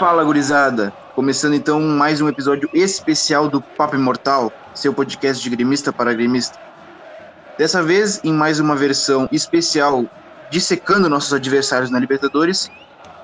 Fala, 0.00 0.24
gurizada! 0.24 0.94
Começando 1.14 1.52
então 1.52 1.78
mais 1.78 2.22
um 2.22 2.28
episódio 2.30 2.70
especial 2.72 3.50
do 3.50 3.60
Papo 3.60 3.96
Imortal, 3.96 4.50
seu 4.74 4.94
podcast 4.94 5.42
de 5.42 5.50
gremista 5.50 5.92
para 5.92 6.14
gremista. 6.14 6.58
Dessa 7.58 7.82
vez, 7.82 8.18
em 8.24 8.32
mais 8.32 8.58
uma 8.58 8.74
versão 8.74 9.28
especial, 9.30 10.06
dissecando 10.50 11.06
nossos 11.06 11.34
adversários 11.34 11.90
na 11.90 11.98
Libertadores, 11.98 12.70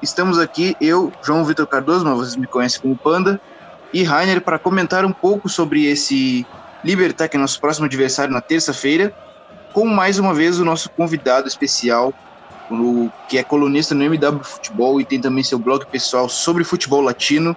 estamos 0.02 0.38
aqui, 0.38 0.76
eu, 0.78 1.10
João 1.22 1.46
Vitor 1.46 1.66
Cardoso, 1.66 2.04
mas 2.04 2.18
vocês 2.18 2.36
me 2.36 2.46
conhecem 2.46 2.82
como 2.82 2.94
Panda, 2.94 3.40
e 3.90 4.02
Rainer 4.02 4.42
para 4.42 4.58
comentar 4.58 5.02
um 5.06 5.12
pouco 5.12 5.48
sobre 5.48 5.86
esse 5.86 6.46
Libertar, 6.84 7.26
que 7.28 7.38
é 7.38 7.40
nosso 7.40 7.58
próximo 7.58 7.86
adversário 7.86 8.34
na 8.34 8.42
terça-feira, 8.42 9.14
com 9.72 9.86
mais 9.86 10.18
uma 10.18 10.34
vez 10.34 10.60
o 10.60 10.64
nosso 10.64 10.90
convidado 10.90 11.48
especial, 11.48 12.12
que 13.28 13.38
é 13.38 13.44
colunista 13.44 13.94
no 13.94 14.04
MW 14.04 14.42
Futebol 14.42 15.00
e 15.00 15.04
tem 15.04 15.20
também 15.20 15.44
seu 15.44 15.58
blog 15.58 15.84
pessoal 15.86 16.28
sobre 16.28 16.64
futebol 16.64 17.00
latino, 17.00 17.56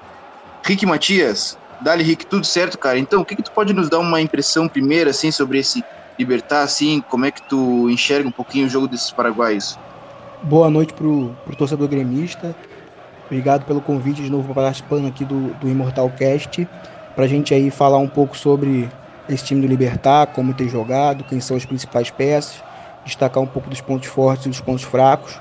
Rick 0.66 0.86
Matias. 0.86 1.58
Dali, 1.82 2.04
Rick, 2.04 2.26
tudo 2.26 2.46
certo, 2.46 2.78
cara? 2.78 3.00
Então, 3.00 3.22
o 3.22 3.26
que, 3.26 3.36
que 3.36 3.44
tu 3.44 3.52
pode 3.52 3.74
nos 3.74 3.90
dar 3.90 4.00
uma 4.00 4.22
impressão 4.22 4.68
primeira, 4.68 5.12
assim, 5.12 5.32
sobre 5.32 5.60
esse 5.60 5.84
Libertar, 6.20 6.64
assim, 6.64 7.02
como 7.08 7.26
é 7.26 7.32
que 7.32 7.42
tu 7.48 7.90
enxerga 7.90 8.28
um 8.28 8.32
pouquinho 8.32 8.66
o 8.66 8.70
jogo 8.70 8.90
desses 8.90 9.10
paraguaios? 9.10 9.78
Boa 10.44 10.70
noite 10.70 10.94
pro, 10.94 11.34
pro 11.46 11.56
torcedor 11.56 11.88
gremista. 11.88 12.54
Obrigado 13.26 13.66
pelo 13.66 13.80
convite 13.80 14.22
de 14.22 14.30
novo 14.30 14.54
para 14.54 14.64
participando 14.64 15.08
aqui 15.08 15.24
do, 15.24 15.54
do 15.54 15.70
Immortal 15.70 16.10
Cast, 16.10 16.68
para 17.16 17.24
a 17.24 17.28
gente 17.28 17.54
aí 17.54 17.72
falar 17.72 18.00
um 18.00 18.08
pouco 18.08 18.38
sobre 18.38 18.90
esse 19.30 19.46
time 19.46 19.62
do 19.62 19.68
Libertar, 19.68 20.28
como 20.28 20.54
tem 20.54 20.68
jogado, 20.68 21.24
quem 21.24 21.40
são 21.40 21.56
as 21.56 21.64
principais 21.64 22.10
peças, 22.10 22.64
destacar 23.10 23.44
um 23.44 23.48
pouco 23.48 23.70
dos 23.70 23.82
pontos 23.82 24.08
fortes 24.08 24.46
e 24.46 24.50
dos 24.50 24.62
pontos 24.62 24.84
fracos. 24.84 25.40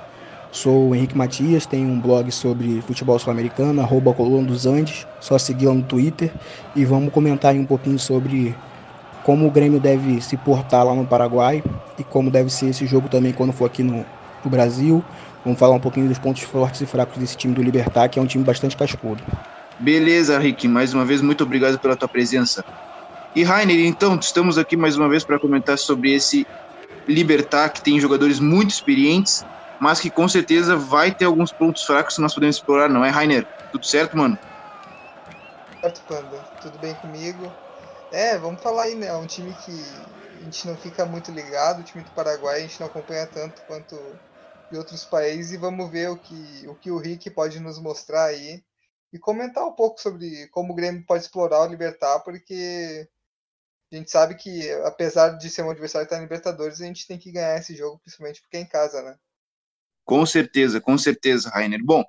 Sou 0.51 0.89
o 0.89 0.95
Henrique 0.95 1.17
Matias, 1.17 1.67
tenho 1.67 1.89
um 1.89 2.01
blog 2.01 2.33
sobre 2.33 2.81
futebol 2.83 3.19
sul-americano, 3.19 3.81
arroba 3.83 4.15
Coluna 4.15 4.49
dos 4.49 4.67
Andes, 4.67 5.07
só 5.21 5.39
seguir 5.39 5.67
lá 5.67 5.75
no 5.75 5.83
Twitter 5.83 6.33
e 6.75 6.85
vamos 6.85 7.13
comentar 7.13 7.55
um 7.55 7.67
pouquinho 7.67 7.99
sobre 7.99 8.57
como 9.23 9.47
o 9.47 9.51
Grêmio 9.51 9.79
deve 9.79 10.23
se 10.23 10.39
portar 10.39 10.87
lá 10.87 10.95
no 10.95 11.07
Paraguai 11.07 11.63
e 11.99 12.05
como 12.05 12.31
deve 12.31 12.49
ser 12.51 12.71
esse 12.71 12.87
jogo 12.87 13.09
também 13.09 13.33
quando 13.33 13.53
for 13.53 13.67
aqui 13.67 13.83
no, 13.83 14.07
no 14.43 14.51
Brasil. 14.51 15.05
Vamos 15.45 15.59
falar 15.59 15.75
um 15.75 15.81
pouquinho 15.81 16.09
dos 16.09 16.19
pontos 16.19 16.43
fortes 16.43 16.81
e 16.81 16.87
fracos 16.87 17.19
desse 17.19 17.37
time 17.37 17.55
do 17.55 17.63
Libertar, 17.63 18.09
que 18.09 18.19
é 18.19 18.23
um 18.23 18.27
time 18.27 18.43
bastante 18.43 18.77
cascudo. 18.77 19.23
Beleza, 19.79 20.39
Rick, 20.39 20.67
mais 20.67 20.95
uma 20.95 21.05
vez 21.05 21.21
muito 21.21 21.45
obrigado 21.45 21.79
pela 21.79 21.95
tua 21.95 22.09
presença. 22.09 22.65
E 23.37 23.45
Rainer, 23.45 23.79
então, 23.87 24.19
estamos 24.19 24.59
aqui 24.59 24.77
mais 24.77 24.97
uma 24.97 25.09
vez 25.09 25.23
para 25.23 25.39
comentar 25.39 25.79
sobre 25.79 26.15
esse 26.15 26.47
Libertar, 27.09 27.71
que 27.71 27.83
tem 27.83 27.99
jogadores 27.99 28.39
muito 28.39 28.71
experientes, 28.71 29.47
mas 29.81 30.01
que 30.01 30.11
com 30.11 30.29
certeza 30.29 30.77
vai 30.77 31.15
ter 31.15 31.25
alguns 31.25 31.53
pontos 31.53 31.83
fracos 31.83 32.17
que 32.17 32.23
nós 32.23 32.35
podemos 32.35 32.57
explorar, 32.57 32.89
não 32.89 33.05
é, 33.05 33.11
Rainer? 33.11 33.49
Tudo 33.71 33.87
certo, 33.87 34.17
mano? 34.17 34.39
Certo, 35.83 36.03
Panda. 36.07 36.45
Tudo 36.61 36.79
bem 36.79 36.95
comigo? 36.97 37.57
É, 38.11 38.39
vamos 38.39 38.63
falar 38.63 38.85
aí, 38.85 38.95
né? 38.95 39.07
É 39.07 39.17
um 39.17 39.27
time 39.27 39.55
que 39.55 39.71
a 40.41 40.45
gente 40.45 40.67
não 40.67 40.77
fica 40.77 41.05
muito 41.07 41.31
ligado, 41.31 41.81
o 41.81 41.85
time 41.85 42.05
do 42.05 42.13
Paraguai 42.13 42.59
a 42.59 42.61
gente 42.61 42.81
não 42.81 42.87
acompanha 42.87 43.27
tanto 43.27 43.63
quanto 43.65 44.21
de 44.71 44.77
outros 44.79 45.05
países 45.05 45.53
e 45.53 45.57
vamos 45.57 45.91
ver 45.91 46.11
o 46.11 46.19
que 46.19 46.67
o, 46.69 46.75
que 46.75 46.91
o 46.91 46.99
Rick 46.99 47.31
pode 47.31 47.61
nos 47.61 47.79
mostrar 47.79 48.27
aí 48.27 48.63
e 49.13 49.19
comentar 49.19 49.65
um 49.65 49.73
pouco 49.73 50.01
sobre 50.01 50.49
como 50.49 50.73
o 50.73 50.77
Grêmio 50.77 51.05
pode 51.07 51.25
explorar 51.25 51.61
o 51.63 51.67
Libertar, 51.67 52.21
porque 52.21 53.09
a 53.91 53.97
gente 53.97 54.11
sabe 54.11 54.35
que, 54.35 54.71
apesar 54.85 55.31
de 55.31 55.49
ser 55.49 55.63
um 55.63 55.71
adversário 55.71 56.07
que 56.07 56.15
na 56.15 56.21
Libertadores, 56.21 56.81
a 56.81 56.85
gente 56.85 57.07
tem 57.07 57.19
que 57.19 57.33
ganhar 57.33 57.57
esse 57.57 57.75
jogo, 57.75 57.99
principalmente 58.01 58.41
porque 58.43 58.57
é 58.57 58.61
em 58.61 58.67
casa, 58.67 59.03
né? 59.03 59.17
Com 60.05 60.25
certeza, 60.27 60.81
com 60.81 60.97
certeza, 60.99 61.51
Rainer. 61.51 61.83
Bom, 61.83 62.05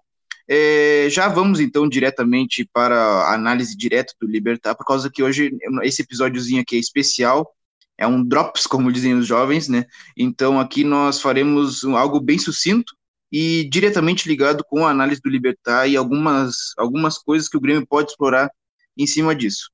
é, 0.47 1.07
já 1.09 1.27
vamos 1.27 1.59
então 1.59 1.87
diretamente 1.87 2.67
para 2.73 2.97
a 2.97 3.33
análise 3.33 3.77
direta 3.77 4.13
do 4.19 4.27
Libertar, 4.27 4.75
por 4.75 4.85
causa 4.85 5.09
que 5.09 5.21
hoje 5.21 5.55
esse 5.83 6.01
episódiozinho 6.01 6.61
aqui 6.61 6.75
é 6.75 6.79
especial, 6.79 7.53
é 7.97 8.07
um 8.07 8.23
drops, 8.23 8.63
como 8.67 8.91
dizem 8.91 9.13
os 9.13 9.27
jovens, 9.27 9.69
né? 9.69 9.85
Então 10.17 10.59
aqui 10.59 10.83
nós 10.83 11.21
faremos 11.21 11.85
algo 11.85 12.19
bem 12.19 12.39
sucinto 12.39 12.95
e 13.31 13.69
diretamente 13.69 14.27
ligado 14.27 14.63
com 14.63 14.85
a 14.85 14.91
análise 14.91 15.21
do 15.21 15.29
Libertar 15.29 15.87
e 15.87 15.95
algumas, 15.95 16.73
algumas 16.77 17.17
coisas 17.17 17.47
que 17.47 17.57
o 17.57 17.61
Grêmio 17.61 17.85
pode 17.87 18.09
explorar 18.11 18.51
em 18.97 19.05
cima 19.05 19.35
disso. 19.35 19.69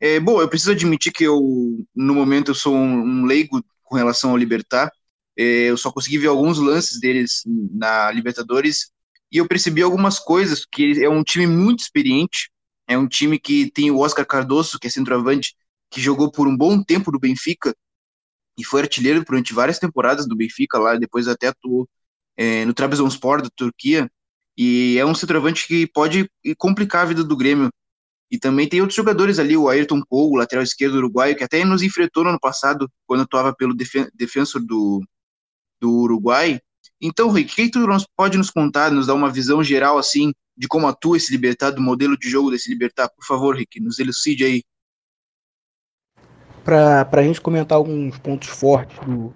É, 0.00 0.20
bom, 0.20 0.40
eu 0.40 0.48
preciso 0.48 0.72
admitir 0.72 1.12
que 1.12 1.24
eu, 1.24 1.40
no 1.94 2.14
momento, 2.14 2.50
eu 2.50 2.54
sou 2.54 2.74
um, 2.74 3.22
um 3.22 3.24
leigo 3.24 3.62
com 3.82 3.96
relação 3.96 4.30
ao 4.30 4.36
Libertar. 4.36 4.90
É, 5.36 5.70
eu 5.70 5.76
só 5.76 5.90
consegui 5.92 6.18
ver 6.18 6.28
alguns 6.28 6.58
lances 6.58 7.00
deles 7.00 7.42
na 7.46 8.10
Libertadores 8.12 8.92
e 9.30 9.38
eu 9.38 9.46
percebi 9.46 9.82
algumas 9.82 10.18
coisas, 10.18 10.64
que 10.64 11.02
é 11.04 11.08
um 11.08 11.22
time 11.22 11.46
muito 11.46 11.80
experiente, 11.80 12.50
é 12.86 12.96
um 12.96 13.06
time 13.06 13.38
que 13.38 13.70
tem 13.70 13.90
o 13.90 13.98
Oscar 13.98 14.26
Cardoso, 14.26 14.78
que 14.78 14.86
é 14.86 14.90
centroavante, 14.90 15.54
que 15.90 16.00
jogou 16.00 16.30
por 16.30 16.48
um 16.48 16.56
bom 16.56 16.82
tempo 16.82 17.12
no 17.12 17.18
Benfica 17.18 17.74
e 18.58 18.64
foi 18.64 18.82
artilheiro 18.82 19.24
durante 19.24 19.52
várias 19.54 19.78
temporadas 19.78 20.26
do 20.26 20.36
Benfica 20.36 20.78
lá, 20.78 20.96
depois 20.96 21.28
até 21.28 21.48
atuou 21.48 21.88
é, 22.36 22.64
no 22.64 22.74
Trabzonspor 22.74 23.42
da 23.42 23.50
Turquia, 23.54 24.10
e 24.56 24.96
é 24.98 25.06
um 25.06 25.14
centroavante 25.14 25.66
que 25.68 25.86
pode 25.86 26.28
complicar 26.56 27.02
a 27.02 27.08
vida 27.08 27.22
do 27.22 27.36
Grêmio 27.36 27.70
e 28.30 28.38
também 28.38 28.68
tem 28.68 28.80
outros 28.80 28.96
jogadores 28.96 29.38
ali, 29.38 29.56
o 29.56 29.68
Ayrton 29.68 30.02
o 30.10 30.36
lateral 30.36 30.62
esquerdo 30.62 30.96
uruguaio, 30.96 31.36
que 31.36 31.44
até 31.44 31.64
nos 31.64 31.82
enfrentou 31.82 32.24
no 32.24 32.30
ano 32.30 32.40
passado, 32.40 32.90
quando 33.06 33.22
atuava 33.22 33.54
pelo 33.54 33.74
defen 33.74 34.06
defensor 34.14 34.62
do, 34.62 35.02
do 35.80 35.90
Uruguai. 35.90 36.60
Então, 37.00 37.30
Rick, 37.30 37.52
o 37.52 37.56
que 37.56 37.70
tu 37.70 37.86
pode 38.16 38.36
nos 38.36 38.50
contar, 38.50 38.90
nos 38.90 39.06
dar 39.06 39.14
uma 39.14 39.30
visão 39.30 39.62
geral, 39.62 39.98
assim, 39.98 40.32
de 40.56 40.68
como 40.68 40.86
atua 40.86 41.16
esse 41.16 41.32
Libertar, 41.32 41.70
do 41.70 41.80
modelo 41.80 42.18
de 42.18 42.28
jogo 42.28 42.50
desse 42.50 42.70
Libertar? 42.70 43.08
Por 43.08 43.24
favor, 43.24 43.56
Rick, 43.56 43.80
nos 43.80 43.98
elucide 43.98 44.44
aí. 44.44 44.62
Para 46.64 47.08
a 47.10 47.22
gente 47.22 47.40
comentar 47.40 47.78
alguns 47.78 48.18
pontos 48.18 48.48
fortes 48.48 48.98
do, 49.06 49.32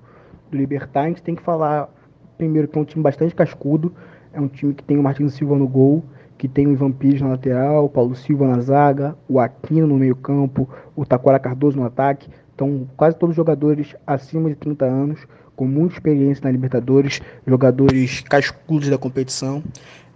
do 0.51 0.57
Libertar, 0.57 1.05
a 1.05 1.09
gente 1.09 1.23
tem 1.23 1.35
que 1.35 1.43
falar, 1.43 1.89
primeiro, 2.37 2.69
que 2.69 2.77
é 2.77 2.81
um 2.81 2.85
time 2.85 3.03
bastante 3.03 3.35
cascudo, 3.35 3.95
é 4.33 4.41
um 4.41 4.49
time 4.49 4.75
que 4.75 4.83
tem 4.83 4.99
o 4.99 5.03
Martins 5.03 5.35
Silva 5.35 5.57
no 5.57 5.67
gol, 5.67 6.05
que 6.43 6.49
tem 6.49 6.67
o 6.67 6.73
Ivan 6.73 6.91
Pires 6.91 7.21
na 7.21 7.29
lateral, 7.29 7.85
o 7.85 7.89
Paulo 7.89 8.17
Silva 8.17 8.49
na 8.49 8.61
zaga, 8.61 9.17
o 9.29 9.39
Aquino 9.39 9.87
no 9.87 9.97
meio 9.97 10.17
campo, 10.17 10.69
o 10.97 11.07
Taquara 11.07 11.39
Cardoso 11.39 11.77
no 11.77 11.85
ataque. 11.85 12.29
Então, 12.53 12.85
quase 12.97 13.17
todos 13.17 13.35
os 13.35 13.37
jogadores 13.37 13.95
acima 14.05 14.49
de 14.49 14.57
30 14.57 14.85
anos, 14.85 15.21
com 15.55 15.69
muita 15.69 15.95
experiência 15.95 16.43
na 16.43 16.51
Libertadores, 16.51 17.21
jogadores 17.47 18.23
cascudos 18.23 18.89
da 18.89 18.99
competição. 18.99 19.63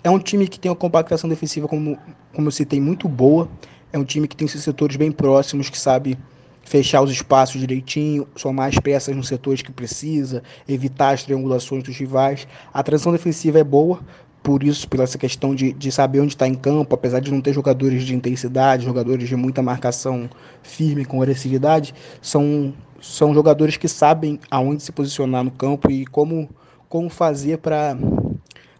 É 0.02 0.10
um 0.10 0.18
time 0.18 0.48
que 0.48 0.58
tem 0.58 0.68
uma 0.68 0.76
compactação 0.76 1.30
defensiva, 1.30 1.68
como, 1.68 1.96
como 2.34 2.48
eu 2.48 2.52
citei, 2.52 2.80
muito 2.80 3.08
boa. 3.08 3.48
É 3.92 3.98
um 3.98 4.04
time 4.04 4.26
que 4.26 4.36
tem 4.36 4.48
seus 4.48 4.64
setores 4.64 4.96
bem 4.96 5.12
próximos, 5.12 5.70
que 5.70 5.78
sabe 5.78 6.18
fechar 6.64 7.00
os 7.02 7.10
espaços 7.12 7.60
direitinho, 7.60 8.26
somar 8.34 8.68
as 8.68 8.78
peças 8.80 9.14
nos 9.14 9.28
setores 9.28 9.62
que 9.62 9.70
precisa, 9.70 10.42
evitar 10.68 11.10
as 11.10 11.22
triangulações 11.22 11.84
dos 11.84 11.96
rivais. 11.96 12.48
A 12.74 12.82
transição 12.82 13.12
defensiva 13.12 13.60
é 13.60 13.64
boa, 13.64 14.00
por 14.46 14.62
isso, 14.62 14.88
pela 14.88 15.02
essa 15.02 15.18
questão 15.18 15.56
de, 15.56 15.72
de 15.72 15.90
saber 15.90 16.20
onde 16.20 16.34
está 16.34 16.46
em 16.46 16.54
campo, 16.54 16.94
apesar 16.94 17.18
de 17.18 17.32
não 17.32 17.40
ter 17.40 17.52
jogadores 17.52 18.04
de 18.04 18.14
intensidade, 18.14 18.84
jogadores 18.84 19.28
de 19.28 19.34
muita 19.34 19.60
marcação 19.60 20.30
firme 20.62 21.04
com 21.04 21.20
agressividade, 21.20 21.92
são, 22.22 22.72
são 23.02 23.34
jogadores 23.34 23.76
que 23.76 23.88
sabem 23.88 24.38
aonde 24.48 24.84
se 24.84 24.92
posicionar 24.92 25.42
no 25.42 25.50
campo 25.50 25.90
e 25.90 26.06
como, 26.06 26.48
como 26.88 27.10
fazer 27.10 27.58
para 27.58 27.96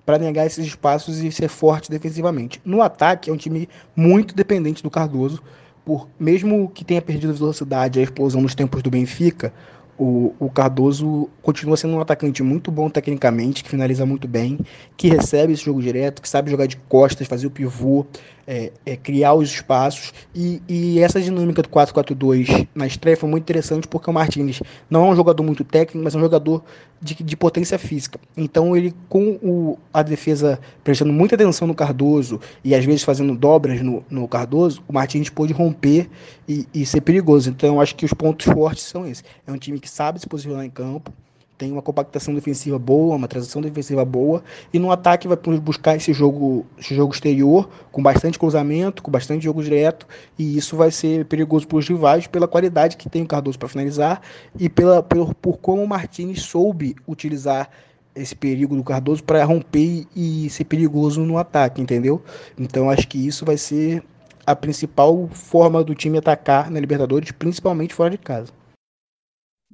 para 0.05 0.19
negar 0.21 0.47
esses 0.47 0.65
espaços 0.65 1.19
e 1.19 1.33
ser 1.33 1.49
forte 1.49 1.91
defensivamente. 1.91 2.61
No 2.65 2.81
ataque, 2.81 3.29
é 3.29 3.33
um 3.33 3.37
time 3.37 3.69
muito 3.97 4.37
dependente 4.37 4.85
do 4.85 4.89
Cardoso, 4.89 5.43
por 5.85 6.07
mesmo 6.17 6.69
que 6.69 6.85
tenha 6.85 7.03
perdido 7.03 7.35
velocidade, 7.35 7.99
a 7.99 8.05
explosão 8.05 8.41
nos 8.41 8.55
tempos 8.55 8.85
do 8.85 8.91
Benfica, 8.91 9.53
o, 9.99 10.35
o, 10.39 10.51
Cardoso 10.51 11.29
continua 11.43 11.77
sendo 11.77 11.95
um 11.95 12.01
atacante 12.01 12.43
muito 12.43 12.71
bom 12.71 12.91
tecnicamente, 12.91 13.65
que 13.65 13.71
finaliza 13.71 14.05
muito 14.05 14.29
bem, 14.29 14.59
que 14.97 15.09
recebe 15.09 15.53
esse 15.53 15.65
jogo 15.65 15.81
direto, 15.81 16.21
que 16.21 16.29
sabe 16.29 16.51
jogar 16.51 16.67
de 16.67 16.77
costas, 16.77 17.27
fazer 17.27 17.47
o 17.47 17.51
pivô, 17.51 18.05
é, 18.47 18.73
é, 18.85 18.97
criar 18.97 19.35
os 19.35 19.51
espaços. 19.51 20.13
E, 20.35 20.63
e 20.69 21.01
essa 21.01 21.21
dinâmica 21.21 21.63
do 21.63 21.69
4-4-2 21.69 22.69
na 22.75 22.87
estreia 22.87 23.17
foi 23.17 23.29
muito 23.29 23.43
interessante 23.43 23.89
porque 23.89 24.09
o 24.09 24.13
Martins 24.13 24.63
não 24.89 25.07
é 25.07 25.11
um 25.11 25.17
jogador 25.17 25.43
muito 25.43 25.65
técnico, 25.65 26.05
mas 26.05 26.15
é 26.15 26.19
um 26.19 26.21
jogador 26.21 26.63
de, 27.01 27.15
de 27.15 27.37
potência 27.37 27.79
física. 27.79 28.19
Então 28.37 28.77
ele, 28.77 28.95
com 29.09 29.39
o, 29.43 29.79
a 29.93 30.03
defesa 30.03 30.59
prestando 30.85 31.13
muita 31.13 31.35
atenção 31.35 31.67
no 31.67 31.75
Cardoso 31.75 32.41
e 32.63 32.75
às 32.75 32.85
vezes 32.85 33.03
fazendo 33.03 33.35
dobras 33.37 33.81
no, 33.81 34.05
no 34.09 34.29
Cardoso, 34.29 34.83
o 34.87 34.93
Martins 34.93 35.29
pôde 35.29 35.53
romper 35.53 36.09
e, 36.49 36.67
e 36.73 36.87
ser 36.87 37.01
perigoso. 37.01 37.51
Então 37.51 37.75
eu 37.75 37.81
acho 37.81 37.95
que 37.97 38.05
os 38.05 38.13
pontos 38.13 38.47
fortes 38.47 38.85
são 38.85 39.07
esses. 39.07 39.25
É 39.47 39.53
um 39.53 39.59
time 39.59 39.79
que 39.79 39.86
sabe 39.87 40.21
se 40.21 40.27
posicionar 40.27 40.65
em 40.65 40.71
campo, 40.71 41.13
tem 41.57 41.73
uma 41.73 41.83
compactação 41.83 42.35
defensiva 42.35 42.79
boa, 42.79 43.17
uma 43.17 43.29
transição 43.29 43.63
defensiva 43.63 44.05
boa, 44.05 44.43
e 44.73 44.79
no 44.79 44.91
ataque 44.91 45.27
vai 45.27 45.37
buscar 45.59 45.97
esse 45.97 46.13
jogo, 46.13 46.67
esse 46.79 46.95
jogo 46.95 47.13
exterior, 47.13 47.69
com 47.91 48.03
bastante 48.03 48.39
cruzamento, 48.39 49.03
com 49.03 49.11
bastante 49.11 49.45
jogo 49.45 49.63
direto, 49.63 50.07
e 50.39 50.57
isso 50.57 50.77
vai 50.77 50.91
ser 50.91 51.25
perigoso 51.25 51.67
para 51.67 51.79
os 51.79 51.89
rivais 51.89 52.27
pela 52.27 52.47
qualidade 52.47 52.97
que 52.97 53.09
tem 53.09 53.23
o 53.23 53.27
Cardoso 53.27 53.59
para 53.59 53.69
finalizar 53.69 54.21
e 54.59 54.69
pela, 54.69 55.03
por 55.03 55.59
como 55.59 55.83
o 55.83 55.89
Martinez 55.89 56.43
soube 56.43 56.95
utilizar 57.07 57.71
esse 58.15 58.35
perigo 58.35 58.75
do 58.75 58.83
Cardoso 58.83 59.23
para 59.23 59.45
romper 59.45 60.07
e 60.15 60.49
ser 60.51 60.65
perigoso 60.65 61.23
no 61.23 61.37
ataque, 61.37 61.83
entendeu? 61.83 62.23
Então 62.59 62.91
acho 62.91 63.07
que 63.09 63.27
isso 63.27 63.45
vai 63.45 63.59
ser 63.59 64.03
a 64.47 64.55
principal 64.55 65.29
forma 65.33 65.83
do 65.83 65.95
time 65.95 66.19
atacar 66.19 66.71
na 66.71 66.81
Libertadores, 66.81 67.31
principalmente 67.33 67.93
fora 67.93 68.11
de 68.11 68.19
casa. 68.19 68.53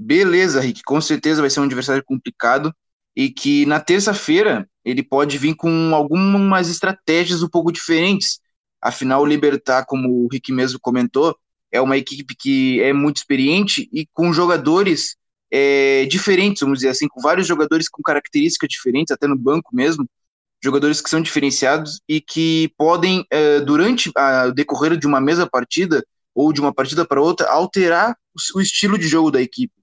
Beleza, 0.05 0.61
Rick, 0.61 0.83
com 0.83 1.01
certeza 1.01 1.41
vai 1.41 1.49
ser 1.49 1.61
um 1.61 1.65
adversário 1.65 2.03
complicado 2.05 2.75
e 3.15 3.31
que 3.31 3.65
na 3.67 3.79
terça-feira 3.79 4.69
ele 4.85 5.03
pode 5.03 5.39
vir 5.39 5.55
com 5.55 5.95
algumas 5.95 6.69
estratégias 6.69 7.43
um 7.43 7.49
pouco 7.49 7.71
diferentes. 7.71 8.41
Afinal, 8.81 9.23
o 9.23 9.27
Libertar, 9.27 9.85
como 9.87 10.09
o 10.09 10.29
Rick 10.31 10.53
mesmo 10.53 10.81
comentou, 10.81 11.37
é 11.71 11.81
uma 11.81 11.97
equipe 11.97 12.35
que 12.35 12.81
é 12.81 12.93
muito 12.93 13.19
experiente 13.19 13.89
e 13.93 14.07
com 14.13 14.33
jogadores 14.33 15.17
é, 15.53 16.05
diferentes, 16.07 16.63
vamos 16.63 16.81
dizer 16.81 16.89
assim, 16.89 17.07
com 17.07 17.21
vários 17.21 17.47
jogadores 17.47 17.89
com 17.89 18.03
características 18.03 18.69
diferentes, 18.69 19.13
até 19.13 19.29
no 19.29 19.39
banco 19.39 19.71
mesmo, 19.73 20.05
jogadores 20.63 21.01
que 21.01 21.11
são 21.11 21.21
diferenciados 21.21 22.01
e 22.09 22.21
que 22.21 22.73
podem, 22.77 23.25
é, 23.31 23.61
durante 23.61 24.11
o 24.11 24.53
decorrer 24.53 24.97
de 24.97 25.07
uma 25.07 25.21
mesma 25.21 25.49
partida 25.49 26.05
ou 26.35 26.53
de 26.53 26.61
uma 26.61 26.75
partida 26.75 27.05
para 27.05 27.23
outra, 27.23 27.49
alterar 27.49 28.17
o, 28.35 28.59
o 28.59 28.61
estilo 28.61 28.99
de 28.99 29.07
jogo 29.07 29.31
da 29.31 29.41
equipe. 29.41 29.82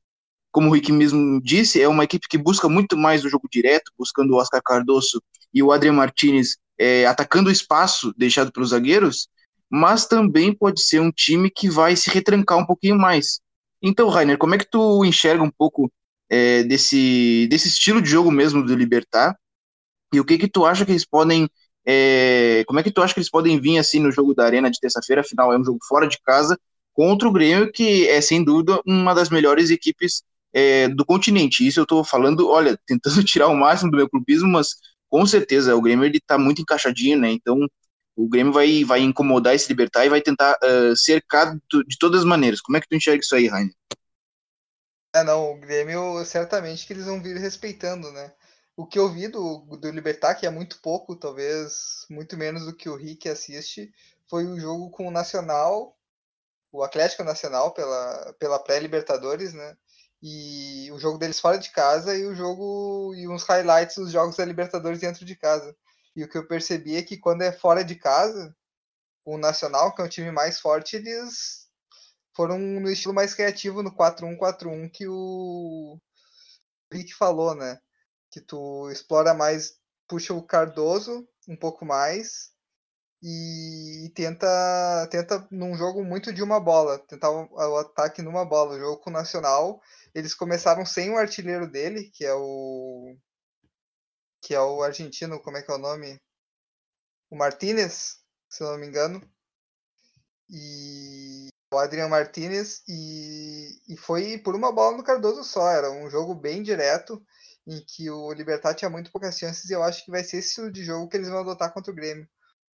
Como 0.51 0.69
o 0.69 0.73
Rick 0.73 0.91
mesmo 0.91 1.39
disse, 1.41 1.81
é 1.81 1.87
uma 1.87 2.03
equipe 2.03 2.27
que 2.27 2.37
busca 2.37 2.67
muito 2.67 2.97
mais 2.97 3.23
o 3.23 3.29
jogo 3.29 3.47
direto, 3.51 3.91
buscando 3.97 4.33
o 4.33 4.37
Oscar 4.37 4.61
Cardoso 4.63 5.21
e 5.53 5.61
o 5.61 5.71
Adrian 5.71 5.93
Martinez 5.93 6.57
é, 6.77 7.05
atacando 7.05 7.49
o 7.49 7.51
espaço 7.51 8.13
deixado 8.17 8.51
pelos 8.51 8.69
zagueiros, 8.69 9.27
mas 9.69 10.07
também 10.07 10.53
pode 10.53 10.81
ser 10.81 10.99
um 10.99 11.11
time 11.11 11.49
que 11.49 11.69
vai 11.69 11.95
se 11.95 12.09
retrancar 12.09 12.57
um 12.57 12.65
pouquinho 12.65 12.97
mais. 12.97 13.39
Então, 13.81 14.09
Rainer, 14.09 14.37
como 14.37 14.55
é 14.55 14.57
que 14.57 14.69
tu 14.69 15.05
enxerga 15.05 15.43
um 15.43 15.51
pouco 15.51 15.91
é, 16.29 16.63
desse, 16.63 17.47
desse 17.49 17.67
estilo 17.67 18.01
de 18.01 18.09
jogo 18.09 18.31
mesmo 18.31 18.65
do 18.65 18.75
Libertar? 18.75 19.37
E 20.13 20.19
o 20.19 20.25
que 20.25 20.37
que 20.37 20.47
tu 20.47 20.65
acha 20.65 20.85
que 20.85 20.91
eles 20.91 21.05
podem 21.05 21.47
é, 21.85 22.63
como 22.67 22.79
é 22.79 22.83
que 22.83 22.91
tu 22.91 23.01
acha 23.01 23.13
que 23.13 23.19
eles 23.19 23.29
podem 23.31 23.59
vir 23.59 23.77
assim 23.79 23.99
no 23.99 24.11
jogo 24.11 24.35
da 24.35 24.45
Arena 24.45 24.69
de 24.69 24.79
terça-feira? 24.79 25.21
Afinal, 25.21 25.51
é 25.51 25.57
um 25.57 25.63
jogo 25.63 25.79
fora 25.87 26.07
de 26.07 26.19
casa 26.21 26.59
contra 26.93 27.27
o 27.27 27.31
Grêmio, 27.31 27.71
que 27.71 28.07
é 28.07 28.21
sem 28.21 28.43
dúvida 28.43 28.79
uma 28.85 29.15
das 29.15 29.29
melhores 29.29 29.69
equipes 29.69 30.21
é, 30.53 30.87
do 30.87 31.05
continente. 31.05 31.65
Isso 31.65 31.79
eu 31.79 31.83
estou 31.83 32.03
falando, 32.03 32.49
olha, 32.49 32.77
tentando 32.85 33.23
tirar 33.23 33.47
o 33.47 33.55
máximo 33.55 33.91
do 33.91 33.97
meu 33.97 34.09
clubismo, 34.09 34.49
mas 34.49 34.69
com 35.09 35.25
certeza 35.25 35.75
o 35.75 35.81
Grêmio 35.81 36.05
ele 36.05 36.19
tá 36.19 36.37
muito 36.37 36.61
encaixadinho, 36.61 37.19
né? 37.19 37.31
Então 37.31 37.57
o 38.15 38.27
Grêmio 38.27 38.51
vai, 38.51 38.83
vai 38.83 38.99
incomodar 38.99 39.55
esse 39.55 39.67
Libertar 39.67 40.05
e 40.05 40.09
vai 40.09 40.21
tentar 40.21 40.57
uh, 40.63 40.95
cercar 40.95 41.55
de 41.55 41.97
todas 41.97 42.19
as 42.19 42.25
maneiras. 42.25 42.59
Como 42.59 42.77
é 42.77 42.81
que 42.81 42.87
tu 42.87 42.95
enxerga 42.95 43.23
isso 43.23 43.35
aí, 43.35 43.47
Rainer? 43.47 43.73
É, 45.15 45.23
não, 45.23 45.53
o 45.53 45.59
Grêmio 45.59 46.23
certamente 46.25 46.85
que 46.85 46.93
eles 46.93 47.05
vão 47.05 47.21
vir 47.21 47.37
respeitando, 47.37 48.11
né? 48.11 48.31
O 48.75 48.85
que 48.85 48.99
eu 48.99 49.09
vi 49.09 49.27
do, 49.27 49.59
do 49.77 49.91
Libertar, 49.91 50.35
que 50.35 50.45
é 50.45 50.49
muito 50.49 50.79
pouco, 50.81 51.15
talvez 51.15 52.05
muito 52.09 52.37
menos 52.37 52.65
do 52.65 52.75
que 52.75 52.87
o 52.87 52.95
Rick 52.95 53.27
assiste, 53.27 53.91
foi 54.29 54.45
o 54.45 54.59
jogo 54.59 54.89
com 54.91 55.07
o 55.07 55.11
Nacional, 55.11 55.97
o 56.71 56.83
Atlético 56.83 57.23
Nacional 57.23 57.73
pela, 57.73 58.33
pela 58.39 58.59
pré-Libertadores, 58.59 59.53
né? 59.53 59.75
E 60.21 60.91
o 60.91 60.99
jogo 60.99 61.17
deles 61.17 61.39
fora 61.39 61.57
de 61.57 61.71
casa 61.71 62.15
e 62.17 62.25
o 62.25 62.35
jogo 62.35 63.13
e 63.15 63.27
uns 63.27 63.43
highlights 63.43 63.95
dos 63.95 64.11
jogos 64.11 64.35
da 64.35 64.45
Libertadores 64.45 64.99
dentro 64.99 65.23
de 65.25 65.35
casa. 65.35 65.75
E 66.15 66.23
o 66.23 66.29
que 66.29 66.37
eu 66.37 66.47
percebi 66.47 66.97
é 66.97 67.03
que 67.03 67.17
quando 67.17 67.41
é 67.43 67.51
fora 67.51 67.83
de 67.83 67.95
casa, 67.95 68.55
o 69.23 69.37
Nacional, 69.37 69.93
que 69.93 70.01
é 70.01 70.05
um 70.05 70.09
time 70.09 70.31
mais 70.31 70.59
forte, 70.59 70.97
eles 70.97 71.69
foram 72.35 72.57
no 72.57 72.89
estilo 72.89 73.13
mais 73.13 73.33
criativo 73.33 73.83
no 73.83 73.95
4-1-4-1 73.95 74.89
que 74.91 75.07
o 75.07 75.99
Rick 76.91 77.13
falou, 77.13 77.55
né? 77.55 77.79
Que 78.31 78.41
tu 78.41 78.89
explora 78.91 79.33
mais, 79.33 79.77
puxa 80.07 80.33
o 80.33 80.43
Cardoso 80.43 81.27
um 81.47 81.55
pouco 81.55 81.85
mais 81.85 82.51
e 83.21 84.11
tenta 84.15 85.07
tenta 85.11 85.47
num 85.51 85.75
jogo 85.75 86.03
muito 86.03 86.31
de 86.33 86.41
uma 86.41 86.59
bola, 86.59 86.99
tentar 86.99 87.29
o, 87.29 87.49
o 87.51 87.77
ataque 87.77 88.21
numa 88.21 88.45
bola. 88.45 88.75
O 88.75 88.79
jogo 88.79 89.01
com 89.01 89.09
o 89.09 89.13
Nacional, 89.13 89.81
eles 90.15 90.33
começaram 90.33 90.85
sem 90.85 91.09
o 91.11 91.17
artilheiro 91.17 91.69
dele, 91.69 92.09
que 92.11 92.25
é 92.25 92.33
o 92.33 93.15
que 94.41 94.53
é 94.55 94.61
o 94.61 94.81
argentino, 94.83 95.41
como 95.41 95.57
é 95.57 95.61
que 95.61 95.71
é 95.71 95.75
o 95.75 95.77
nome? 95.77 96.19
O 97.29 97.35
Martinez, 97.35 98.19
se 98.49 98.63
eu 98.63 98.71
não 98.71 98.77
me 98.77 98.87
engano. 98.87 99.21
E 100.49 101.49
o 101.71 101.77
Adriano 101.77 102.09
Martinez 102.09 102.81
e, 102.87 103.81
e 103.87 103.97
foi 103.97 104.37
por 104.39 104.55
uma 104.55 104.71
bola 104.71 104.97
no 104.97 105.03
Cardoso 105.03 105.43
só. 105.43 105.69
Era 105.69 105.91
um 105.91 106.09
jogo 106.09 106.33
bem 106.33 106.63
direto 106.63 107.23
em 107.67 107.83
que 107.85 108.09
o 108.09 108.31
Libertar 108.33 108.73
tinha 108.73 108.89
muito 108.89 109.11
poucas 109.11 109.37
chances 109.37 109.69
e 109.69 109.73
eu 109.73 109.83
acho 109.83 110.03
que 110.03 110.11
vai 110.11 110.23
ser 110.23 110.37
esse 110.37 110.49
estilo 110.49 110.71
de 110.71 110.83
jogo 110.83 111.07
que 111.07 111.17
eles 111.17 111.29
vão 111.29 111.39
adotar 111.39 111.71
contra 111.73 111.91
o 111.91 111.95
Grêmio. 111.95 112.27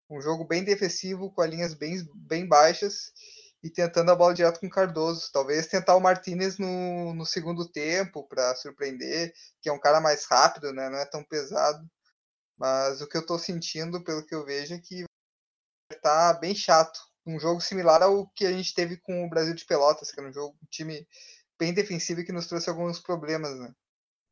Um 0.08 0.20
jogo 0.20 0.44
bem 0.44 0.62
defensivo, 0.64 1.30
com 1.32 1.42
as 1.42 1.50
linhas 1.50 1.74
bem, 1.74 1.96
bem 2.14 2.46
baixas 2.46 3.12
e 3.62 3.70
tentando 3.70 4.10
a 4.10 4.14
bola 4.16 4.34
direto 4.34 4.60
com 4.60 4.66
o 4.66 4.70
Cardoso. 4.70 5.30
Talvez 5.32 5.66
tentar 5.66 5.96
o 5.96 6.00
Martinez 6.00 6.58
no, 6.58 7.12
no 7.14 7.26
segundo 7.26 7.68
tempo 7.68 8.22
para 8.28 8.54
surpreender, 8.54 9.32
que 9.60 9.68
é 9.68 9.72
um 9.72 9.80
cara 9.80 10.00
mais 10.00 10.24
rápido, 10.24 10.72
né? 10.72 10.88
não 10.88 10.98
é 10.98 11.04
tão 11.04 11.24
pesado. 11.24 11.84
Mas 12.56 13.00
o 13.00 13.08
que 13.08 13.16
eu 13.16 13.20
estou 13.20 13.38
sentindo, 13.38 14.02
pelo 14.02 14.24
que 14.24 14.34
eu 14.34 14.44
vejo, 14.44 14.74
é 14.74 14.78
que 14.78 15.04
tá 16.00 16.32
bem 16.34 16.54
chato. 16.54 16.98
Um 17.26 17.40
jogo 17.40 17.60
similar 17.60 18.02
ao 18.02 18.28
que 18.28 18.46
a 18.46 18.52
gente 18.52 18.72
teve 18.72 18.96
com 18.98 19.26
o 19.26 19.28
Brasil 19.28 19.54
de 19.54 19.64
Pelotas, 19.66 20.10
que 20.10 20.20
era 20.20 20.28
um 20.28 20.32
jogo, 20.32 20.56
um 20.62 20.66
time 20.70 21.06
bem 21.58 21.74
defensivo 21.74 22.24
que 22.24 22.32
nos 22.32 22.46
trouxe 22.46 22.70
alguns 22.70 23.00
problemas, 23.00 23.58
né? 23.58 23.72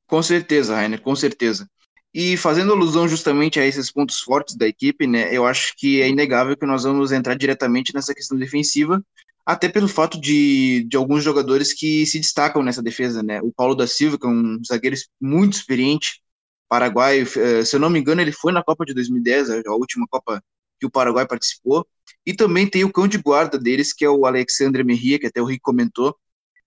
Com 0.07 0.23
certeza, 0.23 0.77
Rainer, 0.77 1.03
com 1.03 1.17
certeza. 1.17 1.69
E 2.15 2.37
fazendo 2.37 2.73
alusão 2.73 3.09
justamente 3.09 3.59
a 3.59 3.67
esses 3.67 3.91
pontos 3.91 4.21
fortes 4.21 4.55
da 4.55 4.69
equipe, 4.69 5.05
né, 5.05 5.35
eu 5.37 5.45
acho 5.45 5.75
que 5.77 6.01
é 6.01 6.09
inegável 6.09 6.57
que 6.57 6.65
nós 6.65 6.85
vamos 6.85 7.11
entrar 7.11 7.35
diretamente 7.35 7.93
nessa 7.93 8.15
questão 8.15 8.39
defensiva, 8.39 9.05
até 9.45 9.69
pelo 9.69 9.89
fato 9.89 10.21
de, 10.21 10.85
de 10.85 10.97
alguns 10.97 11.25
jogadores 11.25 11.73
que 11.73 12.07
se 12.07 12.21
destacam 12.21 12.63
nessa 12.63 12.81
defesa, 12.83 13.23
né? 13.23 13.43
O 13.43 13.53
Paulo 13.53 13.75
da 13.75 13.87
Silva, 13.87 14.17
que 14.19 14.27
é 14.27 14.31
um 14.31 14.61
zagueiro 14.65 14.97
muito 15.21 15.55
experiente, 15.55 16.23
paraguaio, 16.69 17.27
eh, 17.37 17.65
se 17.65 17.77
eu 17.77 17.81
não 17.81 17.91
me 17.91 17.99
engano, 17.99 18.21
ele 18.21 18.33
foi 18.33 18.53
na 18.53 18.63
Copa 18.63 18.85
de 18.87 18.95
2010, 18.95 19.51
a 19.51 19.73
última 19.75 20.07
Copa 20.09 20.43
que 20.81 20.87
o 20.87 20.91
Paraguai 20.91 21.27
participou, 21.27 21.87
e 22.25 22.33
também 22.33 22.67
tem 22.67 22.85
o 22.85 22.93
cão 22.93 23.07
de 23.09 23.19
guarda 23.19 23.59
deles, 23.59 23.93
que 23.93 24.05
é 24.05 24.09
o 24.09 24.25
Alexandre 24.25 24.83
Merria, 24.85 25.19
que 25.19 25.27
até 25.27 25.43
o 25.43 25.45
Rick 25.45 25.61
comentou, 25.63 26.17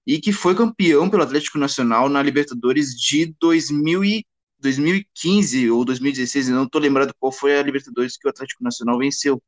e 0.06 0.20
que 0.20 0.32
foi 0.32 0.56
campeão 0.56 1.10
pelo 1.10 1.24
Atlético 1.24 1.58
Nacional 1.58 2.10
na 2.10 2.22
Libertadores 2.22 2.92
de 2.94 3.34
2000 3.40 4.06
e 4.06 4.26
2015 4.60 5.70
ou 5.72 5.86
2016, 5.86 6.50
não 6.50 6.64
estou 6.64 6.82
lembrado 6.82 7.14
qual 7.20 7.32
foi 7.32 7.58
a 7.58 7.64
Libertadores 7.64 8.18
que 8.18 8.28
o 8.28 8.30
Atlético 8.30 8.64
Nacional 8.64 8.98
venceu. 8.98 9.42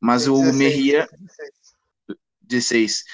Mas 0.00 0.24
16, 0.24 0.48
o 0.48 0.58
Merria. 0.58 1.08
16. 2.42 3.04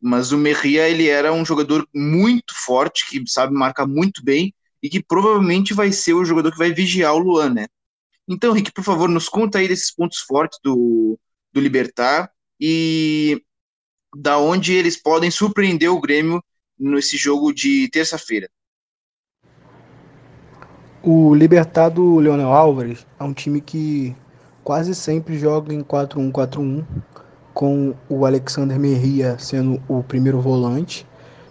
Mas 0.00 0.32
o 0.32 0.38
Merria, 0.38 0.88
ele 0.88 1.08
era 1.08 1.32
um 1.32 1.44
jogador 1.44 1.86
muito 1.94 2.54
forte, 2.64 3.08
que 3.08 3.22
sabe 3.26 3.54
marcar 3.54 3.86
muito 3.86 4.22
bem 4.22 4.54
e 4.82 4.88
que 4.88 5.02
provavelmente 5.02 5.72
vai 5.72 5.90
ser 5.92 6.12
o 6.14 6.24
jogador 6.24 6.52
que 6.52 6.58
vai 6.58 6.72
vigiar 6.72 7.14
o 7.14 7.18
Luan, 7.18 7.50
né? 7.54 7.66
Então, 8.28 8.52
Rick, 8.52 8.72
por 8.72 8.84
favor, 8.84 9.08
nos 9.08 9.28
conta 9.28 9.58
aí 9.58 9.68
desses 9.68 9.94
pontos 9.94 10.18
fortes 10.20 10.58
do, 10.62 11.18
do 11.52 11.60
Libertar 11.60 12.30
e 12.60 13.42
da 14.16 14.38
onde 14.38 14.72
eles 14.72 15.00
podem 15.00 15.30
surpreender 15.30 15.90
o 15.90 16.00
Grêmio 16.00 16.42
nesse 16.78 17.16
jogo 17.16 17.52
de 17.52 17.88
terça-feira. 17.90 18.48
O 21.06 21.34
Libertar 21.34 21.90
do 21.90 22.16
Leonel 22.16 22.50
Álvares 22.50 23.06
é 23.20 23.24
um 23.24 23.34
time 23.34 23.60
que 23.60 24.16
quase 24.64 24.94
sempre 24.94 25.38
joga 25.38 25.74
em 25.74 25.82
4-1-4-1, 25.82 26.82
com 27.52 27.92
o 28.08 28.24
Alexander 28.24 28.80
Merria 28.80 29.36
sendo 29.38 29.78
o 29.86 30.02
primeiro 30.02 30.40
volante 30.40 31.06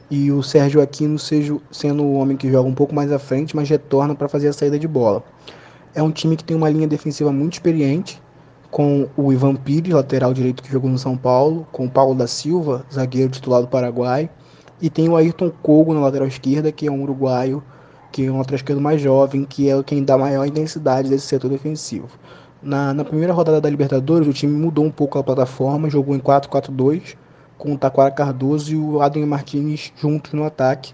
e 0.10 0.32
o 0.32 0.42
Sérgio 0.42 0.82
Aquino 0.82 1.20
seja, 1.20 1.56
sendo 1.70 2.02
o 2.02 2.16
homem 2.16 2.36
que 2.36 2.52
joga 2.52 2.68
um 2.68 2.74
pouco 2.74 2.96
mais 2.96 3.12
à 3.12 3.20
frente, 3.20 3.56
mas 3.56 3.70
retorna 3.70 4.16
para 4.16 4.28
fazer 4.28 4.48
a 4.48 4.54
saída 4.54 4.80
de 4.80 4.88
bola. 4.88 5.24
É 5.94 6.02
um 6.02 6.10
time 6.10 6.36
que 6.36 6.44
tem 6.44 6.58
uma 6.58 6.72
linha 6.72 6.88
defensiva 6.88 7.32
muito 7.32 7.54
experiente, 7.54 8.20
com 8.72 9.08
o 9.16 9.32
Ivan 9.32 9.56
Pires, 9.56 9.94
lateral 9.94 10.34
direito 10.34 10.64
que 10.64 10.72
jogou 10.72 10.90
no 10.90 10.98
São 10.98 11.16
Paulo, 11.16 11.68
com 11.72 11.86
o 11.86 11.92
Paulo 11.92 12.16
da 12.16 12.26
Silva, 12.26 12.84
zagueiro 12.92 13.30
titular 13.30 13.62
do 13.62 13.68
Paraguai, 13.68 14.32
e 14.82 14.90
tem 14.90 15.08
o 15.08 15.16
Ayrton 15.16 15.52
Kogo 15.62 15.94
na 15.94 16.00
lateral 16.00 16.28
esquerda, 16.28 16.72
que 16.72 16.88
é 16.88 16.92
um 16.92 17.04
uruguaio 17.04 17.64
que 18.13 18.27
é 18.27 18.32
um 18.32 18.39
esquerdo 18.41 18.79
mais 18.79 19.01
jovem, 19.01 19.43
que 19.43 19.67
é 19.67 19.84
quem 19.84 20.03
dá 20.03 20.15
maior 20.15 20.46
intensidade 20.46 21.10
desse 21.10 21.25
setor 21.25 21.50
defensivo. 21.50 22.08
Na, 22.62 22.93
na 22.93 23.03
primeira 23.03 23.34
rodada 23.34 23.60
da 23.60 23.67
Libertadores, 23.67 24.27
o 24.27 24.32
time 24.32 24.55
mudou 24.55 24.86
um 24.86 24.91
pouco 24.91 25.17
a 25.17 25.24
plataforma, 25.24 25.89
jogou 25.89 26.15
em 26.15 26.20
4-4-2, 26.20 27.17
com 27.58 27.74
o 27.74 27.77
Taquara 27.77 28.12
Cardoso 28.12 28.72
e 28.72 28.77
o 28.77 29.01
Adrian 29.01 29.25
Martinez 29.25 29.91
juntos 29.98 30.32
no 30.34 30.46
ataque. 30.46 30.93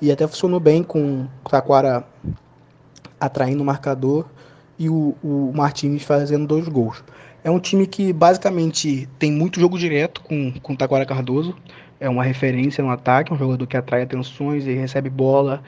E 0.00 0.12
até 0.12 0.28
funcionou 0.28 0.60
bem 0.60 0.82
com 0.82 1.26
o 1.42 1.48
Taquara 1.48 2.04
atraindo 3.18 3.62
o 3.62 3.66
marcador 3.66 4.26
e 4.78 4.90
o, 4.90 5.16
o 5.24 5.50
Martinez 5.54 6.02
fazendo 6.02 6.46
dois 6.46 6.68
gols. 6.68 7.02
É 7.42 7.50
um 7.50 7.58
time 7.58 7.86
que 7.86 8.12
basicamente 8.12 9.08
tem 9.18 9.32
muito 9.32 9.58
jogo 9.58 9.78
direto 9.78 10.20
com, 10.20 10.52
com 10.62 10.74
o 10.74 10.76
Taquara 10.76 11.06
Cardoso. 11.06 11.56
É 11.98 12.08
uma 12.10 12.22
referência 12.22 12.84
no 12.84 12.90
ataque, 12.90 13.32
um 13.32 13.38
jogador 13.38 13.66
que 13.66 13.76
atrai 13.76 14.02
atenções 14.02 14.66
e 14.66 14.74
recebe 14.74 15.08
bola 15.08 15.62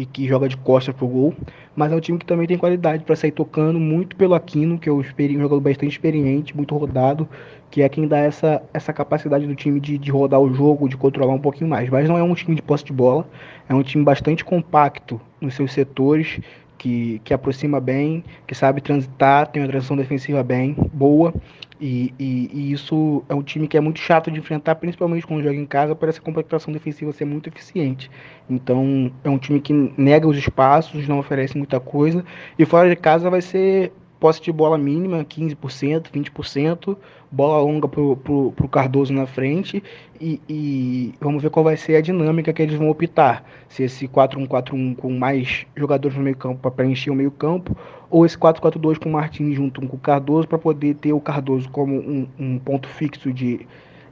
e 0.00 0.06
que 0.06 0.26
joga 0.26 0.48
de 0.48 0.56
costas 0.56 0.94
pro 0.94 1.06
gol, 1.06 1.34
mas 1.76 1.92
é 1.92 1.94
um 1.94 2.00
time 2.00 2.18
que 2.18 2.24
também 2.24 2.46
tem 2.46 2.56
qualidade 2.56 3.04
para 3.04 3.14
sair 3.14 3.32
tocando 3.32 3.78
muito 3.78 4.16
pelo 4.16 4.34
Aquino, 4.34 4.78
que 4.78 4.88
é 4.88 4.92
um 4.92 5.02
jogador 5.02 5.60
bastante 5.60 5.92
experiente, 5.92 6.56
muito 6.56 6.74
rodado, 6.74 7.28
que 7.70 7.82
é 7.82 7.88
quem 7.88 8.08
dá 8.08 8.16
essa, 8.16 8.62
essa 8.72 8.94
capacidade 8.94 9.46
do 9.46 9.54
time 9.54 9.78
de, 9.78 9.98
de 9.98 10.10
rodar 10.10 10.40
o 10.40 10.54
jogo, 10.54 10.88
de 10.88 10.96
controlar 10.96 11.34
um 11.34 11.38
pouquinho 11.38 11.68
mais. 11.68 11.90
Mas 11.90 12.08
não 12.08 12.16
é 12.16 12.22
um 12.22 12.34
time 12.34 12.56
de 12.56 12.62
posse 12.62 12.82
de 12.82 12.94
bola, 12.94 13.28
é 13.68 13.74
um 13.74 13.82
time 13.82 14.02
bastante 14.02 14.42
compacto 14.42 15.20
nos 15.38 15.54
seus 15.54 15.70
setores, 15.70 16.40
que, 16.78 17.20
que 17.22 17.34
aproxima 17.34 17.78
bem, 17.78 18.24
que 18.46 18.54
sabe 18.54 18.80
transitar, 18.80 19.48
tem 19.48 19.60
uma 19.62 19.68
transição 19.68 19.98
defensiva 19.98 20.42
bem 20.42 20.74
boa. 20.94 21.34
E, 21.80 22.12
e, 22.18 22.50
e, 22.52 22.72
isso 22.72 23.24
é 23.26 23.34
um 23.34 23.42
time 23.42 23.66
que 23.66 23.76
é 23.76 23.80
muito 23.80 23.98
chato 23.98 24.30
de 24.30 24.38
enfrentar, 24.38 24.74
principalmente 24.74 25.26
quando 25.26 25.42
joga 25.42 25.56
em 25.56 25.64
casa, 25.64 25.94
por 25.94 26.10
essa 26.10 26.20
completação 26.20 26.72
defensiva 26.72 27.10
ser 27.12 27.24
muito 27.24 27.48
eficiente. 27.48 28.10
Então, 28.50 29.10
é 29.24 29.30
um 29.30 29.38
time 29.38 29.60
que 29.60 29.72
nega 29.72 30.28
os 30.28 30.36
espaços, 30.36 31.08
não 31.08 31.18
oferece 31.18 31.56
muita 31.56 31.80
coisa. 31.80 32.22
E 32.58 32.66
fora 32.66 32.90
de 32.90 32.96
casa 32.96 33.30
vai 33.30 33.40
ser 33.40 33.92
posse 34.20 34.42
de 34.42 34.52
bola 34.52 34.76
mínima, 34.76 35.24
15%, 35.24 36.10
20%, 36.12 36.96
bola 37.32 37.62
longa 37.62 37.88
pro, 37.88 38.14
pro 38.16 38.68
Cardoso 38.68 39.14
na 39.14 39.26
frente 39.26 39.82
e, 40.20 40.38
e, 40.46 41.14
vamos 41.18 41.42
ver 41.42 41.48
qual 41.48 41.64
vai 41.64 41.76
ser 41.76 41.96
a 41.96 42.02
dinâmica 42.02 42.52
que 42.52 42.60
eles 42.60 42.76
vão 42.76 42.90
optar. 42.90 43.42
Se 43.68 43.82
esse 43.82 44.06
4-1-4-1 44.06 44.96
com 44.96 45.10
mais 45.10 45.66
jogadores 45.74 46.16
no 46.18 46.22
meio 46.22 46.36
campo 46.36 46.60
para 46.60 46.70
preencher 46.70 47.10
o 47.10 47.14
meio 47.14 47.30
campo 47.30 47.74
ou 48.10 48.26
esse 48.26 48.36
4-4-2 48.36 48.98
com 48.98 49.08
o 49.08 49.12
Martins 49.12 49.54
junto 49.54 49.80
com 49.86 49.96
o 49.96 50.00
Cardoso 50.00 50.48
para 50.48 50.58
poder 50.58 50.96
ter 50.96 51.12
o 51.12 51.20
Cardoso 51.20 51.70
como 51.70 51.96
um, 51.96 52.28
um 52.38 52.58
ponto 52.58 52.88
fixo 52.88 53.32
de, 53.32 53.66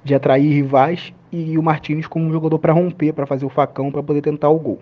de 0.04 0.14
atrair 0.14 0.48
rivais 0.48 1.12
e 1.32 1.58
o 1.58 1.62
Martins 1.62 2.06
como 2.06 2.24
um 2.24 2.32
jogador 2.32 2.58
para 2.58 2.72
romper, 2.72 3.12
para 3.12 3.26
fazer 3.26 3.44
o 3.44 3.50
facão, 3.50 3.90
para 3.90 4.02
poder 4.02 4.22
tentar 4.22 4.48
o 4.48 4.58
gol. 4.58 4.80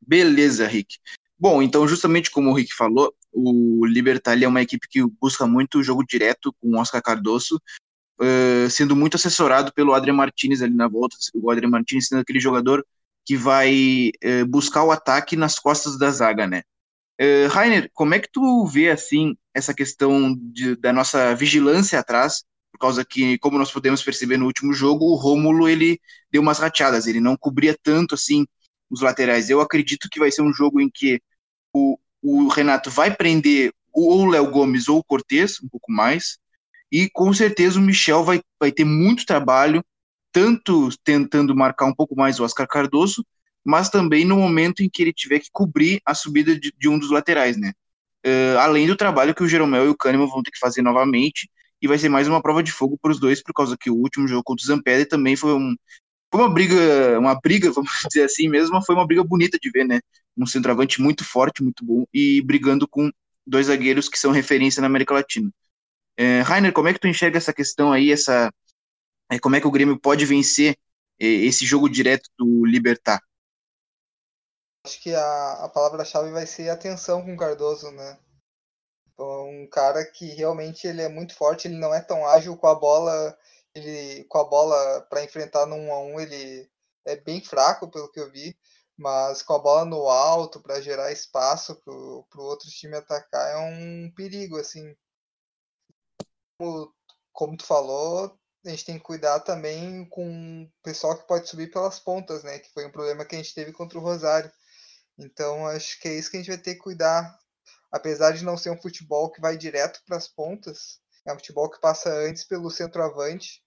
Beleza, 0.00 0.66
Rick. 0.66 0.96
Bom, 1.38 1.60
então, 1.60 1.86
justamente 1.86 2.30
como 2.30 2.50
o 2.50 2.54
Rick 2.54 2.72
falou, 2.74 3.14
o 3.30 3.84
Libertar 3.84 4.42
é 4.42 4.48
uma 4.48 4.62
equipe 4.62 4.88
que 4.88 5.04
busca 5.20 5.46
muito 5.46 5.78
o 5.78 5.82
jogo 5.82 6.04
direto 6.04 6.52
com 6.60 6.70
o 6.70 6.80
Oscar 6.80 7.02
Cardoso, 7.02 7.60
uh, 8.20 8.70
sendo 8.70 8.96
muito 8.96 9.16
assessorado 9.16 9.72
pelo 9.72 9.92
Adrian 9.92 10.14
Martinez 10.14 10.62
ali 10.62 10.74
na 10.74 10.88
volta, 10.88 11.16
o 11.34 11.50
Adrian 11.50 11.68
Martinez 11.68 12.08
sendo 12.08 12.20
aquele 12.20 12.40
jogador 12.40 12.84
que 13.28 13.36
vai 13.36 14.10
uh, 14.24 14.46
buscar 14.46 14.84
o 14.84 14.90
ataque 14.90 15.36
nas 15.36 15.58
costas 15.58 15.98
da 15.98 16.10
zaga, 16.10 16.46
né? 16.46 16.62
Uh, 17.20 17.46
Rainer, 17.50 17.90
como 17.92 18.14
é 18.14 18.18
que 18.18 18.30
tu 18.32 18.64
vê, 18.64 18.88
assim, 18.88 19.36
essa 19.52 19.74
questão 19.74 20.34
de, 20.34 20.74
da 20.76 20.94
nossa 20.94 21.34
vigilância 21.34 21.98
atrás, 21.98 22.42
por 22.72 22.78
causa 22.78 23.04
que, 23.04 23.36
como 23.36 23.58
nós 23.58 23.70
podemos 23.70 24.02
perceber 24.02 24.38
no 24.38 24.46
último 24.46 24.72
jogo, 24.72 25.04
o 25.04 25.14
Rômulo, 25.14 25.68
ele 25.68 26.00
deu 26.32 26.40
umas 26.40 26.58
rateadas, 26.58 27.06
ele 27.06 27.20
não 27.20 27.36
cobria 27.36 27.76
tanto, 27.82 28.14
assim, 28.14 28.46
os 28.88 29.02
laterais. 29.02 29.50
Eu 29.50 29.60
acredito 29.60 30.08
que 30.10 30.18
vai 30.18 30.32
ser 30.32 30.40
um 30.40 30.52
jogo 30.54 30.80
em 30.80 30.88
que 30.88 31.20
o, 31.70 31.98
o 32.22 32.48
Renato 32.48 32.90
vai 32.90 33.14
prender 33.14 33.74
ou 33.92 34.22
o 34.22 34.26
Léo 34.30 34.50
Gomes 34.50 34.88
ou 34.88 35.00
o 35.00 35.04
Cortez, 35.04 35.62
um 35.62 35.68
pouco 35.68 35.92
mais, 35.92 36.38
e 36.90 37.10
com 37.10 37.30
certeza 37.34 37.78
o 37.78 37.82
Michel 37.82 38.24
vai, 38.24 38.40
vai 38.58 38.72
ter 38.72 38.86
muito 38.86 39.26
trabalho, 39.26 39.84
tanto 40.32 40.88
tentando 41.04 41.54
marcar 41.54 41.86
um 41.86 41.94
pouco 41.94 42.14
mais 42.16 42.38
o 42.38 42.44
Oscar 42.44 42.66
Cardoso, 42.66 43.24
mas 43.64 43.88
também 43.90 44.24
no 44.24 44.36
momento 44.36 44.82
em 44.82 44.88
que 44.88 45.02
ele 45.02 45.12
tiver 45.12 45.40
que 45.40 45.48
cobrir 45.52 46.00
a 46.04 46.14
subida 46.14 46.58
de, 46.58 46.72
de 46.76 46.88
um 46.88 46.98
dos 46.98 47.10
laterais, 47.10 47.56
né? 47.56 47.72
Uh, 48.26 48.58
além 48.58 48.86
do 48.86 48.96
trabalho 48.96 49.34
que 49.34 49.42
o 49.42 49.48
Jeromel 49.48 49.86
e 49.86 49.88
o 49.88 49.96
Kahneman 49.96 50.28
vão 50.28 50.42
ter 50.42 50.50
que 50.50 50.58
fazer 50.58 50.82
novamente, 50.82 51.48
e 51.80 51.86
vai 51.86 51.98
ser 51.98 52.08
mais 52.08 52.26
uma 52.26 52.42
prova 52.42 52.62
de 52.62 52.72
fogo 52.72 52.98
para 53.00 53.12
os 53.12 53.20
dois, 53.20 53.42
por 53.42 53.52
causa 53.52 53.76
que 53.78 53.90
o 53.90 53.94
último 53.94 54.26
jogo 54.26 54.42
contra 54.42 54.64
o 54.64 54.66
Zampedre 54.66 55.06
também 55.06 55.36
foi 55.36 55.54
um, 55.54 55.76
foi 56.32 56.40
uma 56.42 56.52
briga, 56.52 57.18
uma 57.18 57.40
briga, 57.40 57.70
vamos 57.72 57.90
dizer 58.08 58.24
assim 58.24 58.48
mesmo, 58.48 58.74
mas 58.74 58.84
foi 58.84 58.94
uma 58.94 59.06
briga 59.06 59.24
bonita 59.24 59.58
de 59.60 59.70
ver, 59.70 59.84
né? 59.84 60.00
Um 60.36 60.46
centroavante 60.46 61.00
muito 61.00 61.24
forte, 61.24 61.62
muito 61.62 61.84
bom, 61.84 62.04
e 62.12 62.42
brigando 62.42 62.86
com 62.88 63.10
dois 63.46 63.66
zagueiros 63.66 64.08
que 64.08 64.18
são 64.18 64.30
referência 64.30 64.80
na 64.80 64.86
América 64.86 65.14
Latina. 65.14 65.50
É, 66.16 66.40
Rainer, 66.42 66.72
como 66.72 66.88
é 66.88 66.92
que 66.92 67.00
tu 67.00 67.08
enxerga 67.08 67.38
essa 67.38 67.52
questão 67.52 67.92
aí, 67.92 68.10
essa, 68.10 68.52
é, 69.30 69.38
como 69.38 69.56
é 69.56 69.60
que 69.60 69.66
o 69.66 69.70
Grêmio 69.70 69.98
pode 69.98 70.24
vencer 70.24 70.76
é, 71.20 71.26
esse 71.26 71.64
jogo 71.64 71.88
direto 71.88 72.30
do 72.38 72.64
Libertar? 72.64 73.20
Acho 74.84 75.02
que 75.02 75.14
a, 75.14 75.64
a 75.64 75.68
palavra-chave 75.68 76.30
vai 76.30 76.46
ser 76.46 76.70
atenção 76.70 77.22
com 77.22 77.34
o 77.34 77.36
Cardoso, 77.36 77.90
né? 77.90 78.18
Então, 79.12 79.50
um 79.50 79.68
cara 79.68 80.04
que 80.04 80.26
realmente 80.26 80.86
ele 80.86 81.02
é 81.02 81.08
muito 81.08 81.34
forte, 81.34 81.68
ele 81.68 81.76
não 81.76 81.92
é 81.92 82.00
tão 82.00 82.26
ágil 82.26 82.56
com 82.56 82.68
a 82.68 82.74
bola 82.74 83.36
ele 83.74 84.24
com 84.24 84.38
a 84.38 84.44
bola 84.44 85.02
para 85.02 85.24
enfrentar 85.24 85.66
no 85.66 85.76
1 85.76 85.92
a 85.92 86.00
1 86.00 86.20
ele 86.20 86.70
é 87.04 87.16
bem 87.16 87.42
fraco 87.42 87.90
pelo 87.90 88.10
que 88.10 88.20
eu 88.20 88.30
vi, 88.30 88.58
mas 88.96 89.42
com 89.42 89.54
a 89.54 89.58
bola 89.58 89.84
no 89.84 90.08
alto 90.08 90.60
para 90.60 90.80
gerar 90.80 91.12
espaço 91.12 91.76
para 91.76 91.92
o 91.92 92.26
outro 92.36 92.68
time 92.68 92.96
atacar 92.96 93.50
é 93.52 93.56
um 93.58 94.10
perigo 94.14 94.58
assim. 94.58 94.94
Como, 96.58 96.94
como 97.32 97.56
tu 97.56 97.64
falou, 97.64 98.37
a 98.64 98.70
gente 98.70 98.84
tem 98.84 98.98
que 98.98 99.04
cuidar 99.04 99.40
também 99.40 100.04
com 100.06 100.64
o 100.64 100.82
pessoal 100.82 101.16
que 101.16 101.26
pode 101.26 101.48
subir 101.48 101.70
pelas 101.70 102.00
pontas, 102.00 102.42
né? 102.42 102.58
Que 102.58 102.72
foi 102.72 102.86
um 102.86 102.90
problema 102.90 103.24
que 103.24 103.34
a 103.34 103.38
gente 103.38 103.54
teve 103.54 103.72
contra 103.72 103.98
o 103.98 104.02
Rosário. 104.02 104.50
Então 105.18 105.66
acho 105.66 106.00
que 106.00 106.08
é 106.08 106.14
isso 106.14 106.30
que 106.30 106.36
a 106.36 106.40
gente 106.40 106.50
vai 106.50 106.58
ter 106.58 106.74
que 106.74 106.80
cuidar. 106.80 107.38
Apesar 107.90 108.32
de 108.32 108.44
não 108.44 108.56
ser 108.56 108.70
um 108.70 108.80
futebol 108.80 109.30
que 109.30 109.40
vai 109.40 109.56
direto 109.56 110.02
para 110.06 110.16
as 110.16 110.28
pontas, 110.28 111.00
é 111.24 111.32
um 111.32 111.36
futebol 111.36 111.70
que 111.70 111.80
passa 111.80 112.10
antes 112.10 112.44
pelo 112.44 112.70
centroavante 112.70 113.62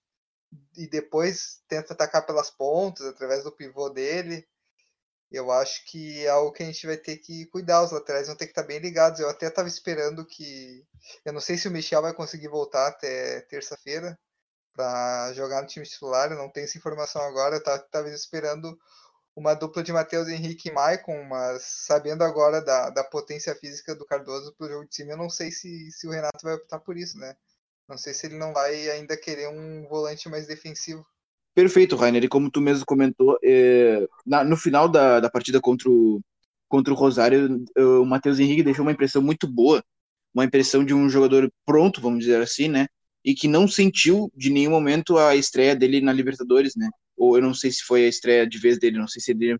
e 0.76 0.86
depois 0.86 1.62
tenta 1.66 1.94
atacar 1.94 2.24
pelas 2.26 2.50
pontas, 2.50 3.06
através 3.06 3.42
do 3.42 3.52
pivô 3.52 3.88
dele. 3.88 4.46
Eu 5.30 5.50
acho 5.50 5.84
que 5.86 6.24
é 6.26 6.28
algo 6.28 6.52
que 6.52 6.62
a 6.62 6.66
gente 6.66 6.86
vai 6.86 6.96
ter 6.96 7.16
que 7.16 7.46
cuidar. 7.46 7.82
Os 7.82 7.90
laterais 7.90 8.26
vão 8.26 8.36
ter 8.36 8.46
que 8.46 8.52
estar 8.52 8.64
bem 8.64 8.78
ligados. 8.78 9.18
Eu 9.18 9.30
até 9.30 9.46
estava 9.48 9.66
esperando 9.66 10.26
que. 10.26 10.86
Eu 11.24 11.32
não 11.32 11.40
sei 11.40 11.56
se 11.56 11.68
o 11.68 11.70
Michel 11.70 12.02
vai 12.02 12.12
conseguir 12.14 12.48
voltar 12.48 12.88
até 12.88 13.40
terça-feira 13.42 14.18
para 14.74 15.32
jogar 15.34 15.62
no 15.62 15.68
time 15.68 15.86
titular. 15.86 16.30
Não 16.30 16.48
tenho 16.48 16.64
essa 16.64 16.78
informação 16.78 17.22
agora. 17.22 17.56
Eu 17.56 17.58
estava 17.58 18.08
esperando 18.08 18.78
uma 19.34 19.54
dupla 19.54 19.82
de 19.82 19.92
Matheus 19.92 20.28
Henrique 20.28 20.68
e 20.68 20.72
Maicon, 20.72 21.24
mas 21.24 21.62
sabendo 21.86 22.22
agora 22.22 22.62
da, 22.62 22.90
da 22.90 23.02
potência 23.02 23.54
física 23.54 23.94
do 23.94 24.04
Cardoso 24.04 24.54
para 24.56 24.66
o 24.66 24.70
jogo 24.70 24.88
de 24.88 24.94
cima, 24.94 25.12
eu 25.12 25.16
não 25.16 25.30
sei 25.30 25.50
se, 25.50 25.90
se 25.90 26.06
o 26.06 26.10
Renato 26.10 26.38
vai 26.42 26.54
optar 26.54 26.78
por 26.80 26.96
isso, 26.96 27.18
né? 27.18 27.34
Não 27.88 27.96
sei 27.96 28.14
se 28.14 28.26
ele 28.26 28.36
não 28.36 28.52
vai 28.52 28.90
ainda 28.90 29.16
querer 29.16 29.48
um 29.48 29.86
volante 29.88 30.28
mais 30.28 30.46
defensivo. 30.46 31.04
Perfeito, 31.54 31.96
Rainer. 31.96 32.24
E 32.24 32.28
como 32.28 32.50
tu 32.50 32.60
mesmo 32.60 32.86
comentou, 32.86 33.38
é, 33.42 34.06
na, 34.24 34.44
no 34.44 34.56
final 34.56 34.88
da, 34.88 35.20
da 35.20 35.30
partida 35.30 35.60
contra 35.60 35.90
o, 35.90 36.20
contra 36.68 36.92
o 36.92 36.96
Rosário, 36.96 37.64
o 37.76 38.04
Matheus 38.04 38.38
Henrique 38.38 38.62
deixou 38.62 38.82
uma 38.84 38.92
impressão 38.92 39.20
muito 39.20 39.46
boa, 39.46 39.84
uma 40.34 40.44
impressão 40.44 40.84
de 40.84 40.94
um 40.94 41.08
jogador 41.08 41.50
pronto, 41.66 42.00
vamos 42.00 42.20
dizer 42.20 42.40
assim, 42.40 42.68
né? 42.68 42.86
E 43.24 43.34
que 43.34 43.46
não 43.48 43.68
sentiu 43.68 44.30
de 44.34 44.50
nenhum 44.50 44.70
momento 44.70 45.16
a 45.18 45.36
estreia 45.36 45.76
dele 45.76 46.00
na 46.00 46.12
Libertadores, 46.12 46.74
né? 46.76 46.88
Ou 47.16 47.36
eu 47.36 47.42
não 47.42 47.54
sei 47.54 47.70
se 47.70 47.82
foi 47.82 48.04
a 48.04 48.08
estreia 48.08 48.46
de 48.46 48.58
vez 48.58 48.78
dele, 48.78 48.98
não 48.98 49.08
sei 49.08 49.22
se 49.22 49.30
ele 49.32 49.56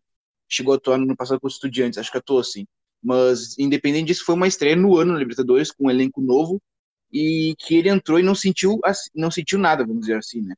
chegou 0.49 0.75
a 0.75 0.77
atuar 0.77 0.99
no 0.99 1.17
passado 1.17 1.41
com 1.41 1.47
os 1.47 1.55
estudiantes, 1.55 1.99
acho 1.99 2.11
que 2.11 2.19
atuou 2.19 2.41
assim. 2.41 2.67
Mas, 3.03 3.59
independente 3.59 4.09
disso, 4.09 4.25
foi 4.25 4.35
uma 4.35 4.47
estreia 4.49 4.77
no 4.77 4.97
ano 4.97 5.13
na 5.13 5.19
Libertadores, 5.19 5.71
com 5.73 5.87
um 5.87 5.91
elenco 5.91 6.21
novo, 6.21 6.61
e 7.13 7.55
que 7.59 7.75
ele 7.77 7.89
entrou 7.89 8.19
e 8.19 8.23
não 8.23 8.35
sentiu, 8.35 8.79
não 9.15 9.31
sentiu 9.31 9.59
nada, 9.59 9.85
vamos 9.85 10.03
dizer 10.03 10.17
assim, 10.17 10.41
né? 10.41 10.55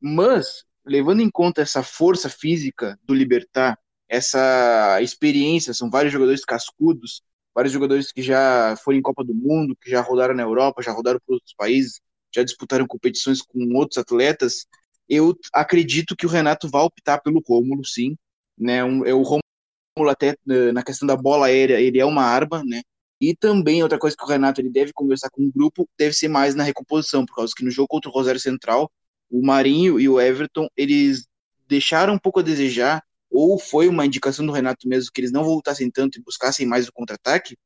Mas, 0.00 0.64
levando 0.84 1.20
em 1.20 1.30
conta 1.30 1.62
essa 1.62 1.82
força 1.82 2.28
física 2.28 2.98
do 3.04 3.14
Libertar, 3.14 3.78
essa 4.08 5.00
experiência, 5.02 5.74
são 5.74 5.90
vários 5.90 6.12
jogadores 6.12 6.44
cascudos, 6.44 7.22
vários 7.54 7.72
jogadores 7.72 8.12
que 8.12 8.22
já 8.22 8.76
foram 8.84 8.98
em 8.98 9.02
Copa 9.02 9.24
do 9.24 9.34
Mundo, 9.34 9.76
que 9.80 9.90
já 9.90 10.00
rodaram 10.00 10.34
na 10.34 10.42
Europa, 10.42 10.82
já 10.82 10.92
rodaram 10.92 11.20
por 11.26 11.34
outros 11.34 11.54
países, 11.54 12.00
já 12.34 12.42
disputaram 12.42 12.86
competições 12.86 13.42
com 13.42 13.58
outros 13.74 13.98
atletas, 13.98 14.66
eu 15.08 15.36
acredito 15.52 16.14
que 16.16 16.26
o 16.26 16.28
Renato 16.28 16.68
vai 16.68 16.82
optar 16.82 17.18
pelo 17.18 17.42
Rômulo, 17.46 17.84
sim, 17.84 18.16
né? 18.56 18.84
Um, 18.84 19.04
é 19.04 19.12
o 19.12 19.22
Rômulo 19.22 20.10
até 20.10 20.36
na 20.72 20.82
questão 20.82 21.06
da 21.06 21.16
bola 21.16 21.46
aérea, 21.46 21.80
ele 21.80 21.98
é 21.98 22.04
uma 22.04 22.22
arma, 22.22 22.62
né? 22.64 22.82
E 23.20 23.34
também 23.36 23.82
outra 23.82 23.98
coisa 23.98 24.16
que 24.16 24.24
o 24.24 24.26
Renato 24.26 24.60
ele 24.60 24.70
deve 24.70 24.92
conversar 24.92 25.28
com 25.30 25.42
o 25.42 25.52
grupo 25.52 25.88
deve 25.98 26.14
ser 26.14 26.28
mais 26.28 26.54
na 26.54 26.62
recomposição, 26.62 27.26
por 27.26 27.34
causa 27.36 27.52
que 27.54 27.64
no 27.64 27.70
jogo 27.70 27.88
contra 27.88 28.08
o 28.08 28.12
Rosário 28.14 28.40
Central, 28.40 28.90
o 29.30 29.44
Marinho 29.44 30.00
e 30.00 30.08
o 30.08 30.20
Everton, 30.20 30.68
eles 30.76 31.26
deixaram 31.68 32.14
um 32.14 32.18
pouco 32.18 32.40
a 32.40 32.42
desejar, 32.42 33.02
ou 33.30 33.58
foi 33.58 33.88
uma 33.88 34.06
indicação 34.06 34.46
do 34.46 34.52
Renato 34.52 34.88
mesmo 34.88 35.10
que 35.12 35.20
eles 35.20 35.32
não 35.32 35.44
voltassem 35.44 35.90
tanto 35.90 36.18
e 36.18 36.22
buscassem 36.22 36.66
mais 36.66 36.88
o 36.88 36.92
contra-ataque, 36.92 37.56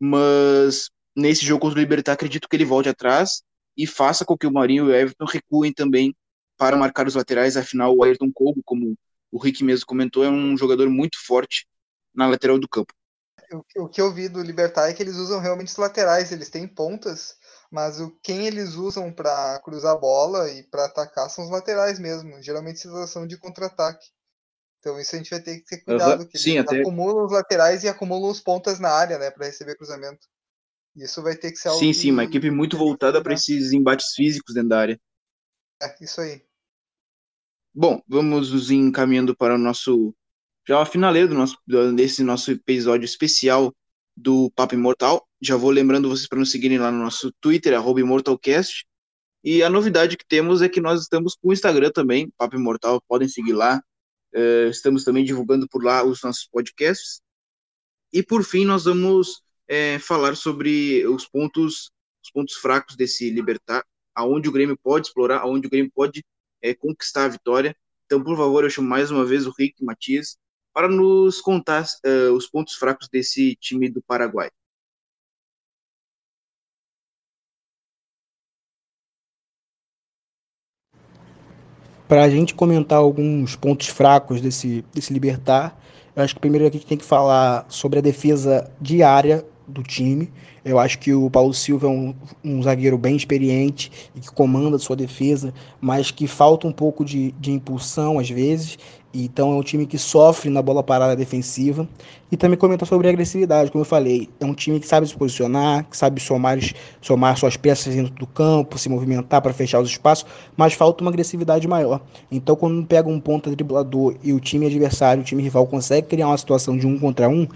mas 0.00 0.90
nesse 1.16 1.44
jogo 1.44 1.60
contra 1.60 1.78
o 1.78 1.82
Libertar 1.82 2.12
acredito 2.12 2.48
que 2.48 2.56
ele 2.56 2.64
volte 2.64 2.88
atrás 2.88 3.42
e 3.76 3.86
faça 3.86 4.24
com 4.24 4.36
que 4.36 4.46
o 4.46 4.52
Marinho 4.52 4.86
e 4.86 4.88
o 4.88 4.94
Everton 4.94 5.24
recuem 5.24 5.72
também 5.72 6.14
para 6.56 6.76
marcar 6.76 7.06
os 7.06 7.14
laterais, 7.14 7.56
afinal 7.56 7.96
o 7.96 8.04
Ayrton 8.04 8.30
Kogo, 8.32 8.62
como 8.64 8.96
o 9.30 9.38
Rick 9.38 9.64
mesmo 9.64 9.86
comentou, 9.86 10.24
é 10.24 10.30
um 10.30 10.56
jogador 10.56 10.88
muito 10.90 11.18
forte 11.24 11.66
na 12.14 12.28
lateral 12.28 12.58
do 12.58 12.68
campo 12.68 12.92
o, 13.54 13.84
o 13.84 13.88
que 13.88 14.00
eu 14.00 14.12
vi 14.12 14.28
do 14.28 14.42
Libertar 14.42 14.88
é 14.88 14.92
que 14.92 15.02
eles 15.02 15.16
usam 15.16 15.40
realmente 15.40 15.68
os 15.68 15.76
laterais, 15.76 16.32
eles 16.32 16.50
têm 16.50 16.66
pontas, 16.66 17.36
mas 17.70 18.00
o 18.00 18.10
quem 18.22 18.46
eles 18.46 18.74
usam 18.74 19.12
para 19.12 19.60
cruzar 19.60 19.94
a 19.94 19.98
bola 19.98 20.50
e 20.50 20.62
para 20.64 20.86
atacar 20.86 21.28
são 21.30 21.44
os 21.44 21.50
laterais 21.50 21.98
mesmo, 21.98 22.42
geralmente 22.42 22.80
situação 22.80 23.26
de 23.26 23.36
contra-ataque. 23.36 24.06
Então 24.78 24.98
isso 24.98 25.14
a 25.14 25.18
gente 25.18 25.30
vai 25.30 25.40
ter 25.40 25.60
que 25.60 25.64
ter 25.64 25.84
cuidado, 25.84 26.26
que 26.26 26.38
Sim, 26.38 26.58
eles 26.58 26.66
até... 26.66 26.80
acumulam 26.80 27.24
os 27.24 27.32
laterais 27.32 27.84
e 27.84 27.88
acumulam 27.88 28.30
os 28.30 28.40
pontas 28.40 28.80
na 28.80 28.90
área, 28.90 29.18
né, 29.18 29.30
para 29.30 29.46
receber 29.46 29.76
cruzamento. 29.76 30.26
Isso 30.94 31.22
vai 31.22 31.36
ter 31.36 31.50
que 31.50 31.56
ser 31.56 31.68
algo 31.68 31.80
Sim, 31.80 31.92
sim, 31.92 32.10
uma 32.10 32.24
equipe 32.24 32.50
muito 32.50 32.76
voltada 32.76 33.22
para 33.22 33.34
esses 33.34 33.72
embates 33.72 34.12
físicos 34.14 34.54
dentro 34.54 34.70
da 34.70 34.80
área. 34.80 35.00
É, 35.82 36.04
isso 36.04 36.20
aí. 36.20 36.42
Bom, 37.74 38.02
vamos 38.06 38.52
nos 38.52 38.70
encaminhando 38.70 39.34
para 39.34 39.54
o 39.54 39.58
nosso 39.58 40.14
já 40.68 40.80
a 40.80 40.86
finaleira 40.86 41.26
do 41.26 41.34
nosso 41.34 41.56
desse 41.94 42.22
nosso 42.22 42.52
episódio 42.52 43.04
especial 43.04 43.74
do 44.16 44.50
Papo 44.50 44.74
Imortal. 44.74 45.26
Já 45.40 45.56
vou 45.56 45.70
lembrando 45.70 46.08
vocês 46.08 46.28
para 46.28 46.38
nos 46.38 46.50
seguirem 46.50 46.78
lá 46.78 46.90
no 46.90 46.98
nosso 46.98 47.32
Twitter 47.40 47.72
@imortalcast. 47.74 48.86
E 49.42 49.62
a 49.62 49.70
novidade 49.70 50.16
que 50.16 50.24
temos 50.26 50.62
é 50.62 50.68
que 50.68 50.80
nós 50.80 51.00
estamos 51.02 51.34
com 51.34 51.48
o 51.48 51.52
Instagram 51.52 51.90
também, 51.90 52.30
Papo 52.36 52.56
Imortal, 52.56 53.02
podem 53.08 53.28
seguir 53.28 53.54
lá. 53.54 53.82
Eh, 54.34 54.68
estamos 54.68 55.02
também 55.04 55.24
divulgando 55.24 55.68
por 55.68 55.82
lá 55.82 56.04
os 56.04 56.22
nossos 56.22 56.46
podcasts. 56.46 57.20
E 58.12 58.22
por 58.22 58.44
fim, 58.44 58.64
nós 58.64 58.84
vamos 58.84 59.42
eh, 59.72 59.98
falar 59.98 60.36
sobre 60.36 61.06
os 61.06 61.26
pontos, 61.26 61.90
os 62.22 62.30
pontos 62.30 62.56
fracos 62.56 62.94
desse 62.94 63.30
Libertar, 63.30 63.82
aonde 64.14 64.46
o 64.46 64.52
Grêmio 64.52 64.76
pode 64.76 65.06
explorar, 65.06 65.38
aonde 65.38 65.66
o 65.66 65.70
Grêmio 65.70 65.90
pode 65.94 66.22
eh, 66.60 66.74
conquistar 66.74 67.24
a 67.24 67.28
vitória. 67.28 67.74
Então, 68.04 68.22
por 68.22 68.36
favor, 68.36 68.64
eu 68.64 68.70
chamo 68.70 68.86
mais 68.86 69.10
uma 69.10 69.24
vez 69.24 69.46
o 69.46 69.54
Rick 69.58 69.82
Matias 69.82 70.36
para 70.74 70.88
nos 70.88 71.40
contar 71.40 71.86
eh, 72.04 72.28
os 72.28 72.46
pontos 72.46 72.74
fracos 72.74 73.08
desse 73.08 73.56
time 73.56 73.88
do 73.88 74.02
Paraguai. 74.02 74.50
Para 82.06 82.24
a 82.24 82.28
gente 82.28 82.54
comentar 82.54 82.98
alguns 82.98 83.56
pontos 83.56 83.86
fracos 83.86 84.38
desse, 84.42 84.84
desse 84.92 85.14
Libertar, 85.14 85.80
eu 86.14 86.22
acho 86.22 86.34
que 86.34 86.40
primeiro 86.42 86.66
a 86.66 86.70
gente 86.70 86.84
tem 86.84 86.98
que 86.98 87.06
falar 87.06 87.64
sobre 87.70 88.00
a 88.00 88.02
defesa 88.02 88.70
diária 88.78 89.46
do 89.72 89.82
time. 89.82 90.30
Eu 90.64 90.78
acho 90.78 90.98
que 90.98 91.12
o 91.12 91.28
Paulo 91.28 91.52
Silva 91.52 91.86
é 91.86 91.90
um, 91.90 92.14
um 92.44 92.62
zagueiro 92.62 92.96
bem 92.96 93.16
experiente 93.16 93.90
e 94.14 94.20
que 94.20 94.30
comanda 94.30 94.78
sua 94.78 94.94
defesa, 94.94 95.52
mas 95.80 96.10
que 96.10 96.26
falta 96.26 96.68
um 96.68 96.72
pouco 96.72 97.04
de, 97.04 97.32
de 97.32 97.50
impulsão 97.50 98.18
às 98.18 98.30
vezes. 98.30 98.78
Então 99.14 99.52
é 99.52 99.56
um 99.56 99.62
time 99.62 99.84
que 99.84 99.98
sofre 99.98 100.48
na 100.48 100.62
bola 100.62 100.82
parada 100.82 101.14
defensiva. 101.14 101.86
E 102.30 102.36
também 102.36 102.56
comentar 102.56 102.88
sobre 102.88 103.10
agressividade, 103.10 103.70
como 103.70 103.82
eu 103.82 103.86
falei. 103.86 104.26
É 104.40 104.46
um 104.46 104.54
time 104.54 104.80
que 104.80 104.86
sabe 104.86 105.06
se 105.06 105.14
posicionar, 105.14 105.84
que 105.84 105.94
sabe 105.94 106.18
somar, 106.18 106.58
somar 107.02 107.36
suas 107.36 107.58
peças 107.58 107.94
dentro 107.94 108.14
do 108.14 108.26
campo, 108.26 108.78
se 108.78 108.88
movimentar 108.88 109.42
para 109.42 109.52
fechar 109.52 109.80
os 109.80 109.90
espaços, 109.90 110.24
mas 110.56 110.72
falta 110.72 111.04
uma 111.04 111.10
agressividade 111.10 111.68
maior. 111.68 112.00
Então, 112.30 112.56
quando 112.56 112.86
pega 112.86 113.06
um 113.06 113.20
ponta 113.20 113.50
driblador 113.50 114.14
e 114.22 114.32
o 114.32 114.40
time 114.40 114.64
adversário, 114.64 115.20
o 115.20 115.24
time 115.26 115.42
rival, 115.42 115.66
consegue 115.66 116.06
criar 116.06 116.28
uma 116.28 116.38
situação 116.38 116.74
de 116.74 116.86
um 116.86 116.98
contra 116.98 117.28
um, 117.28 117.46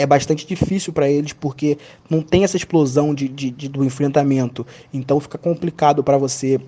é 0.00 0.06
bastante 0.06 0.46
difícil 0.46 0.92
para 0.92 1.08
eles 1.08 1.32
porque 1.32 1.76
não 2.08 2.22
tem 2.22 2.42
essa 2.42 2.56
explosão 2.56 3.14
de, 3.14 3.28
de, 3.28 3.50
de 3.50 3.68
do 3.68 3.84
enfrentamento. 3.84 4.66
Então 4.92 5.20
fica 5.20 5.36
complicado 5.36 6.02
para 6.02 6.16
você 6.16 6.58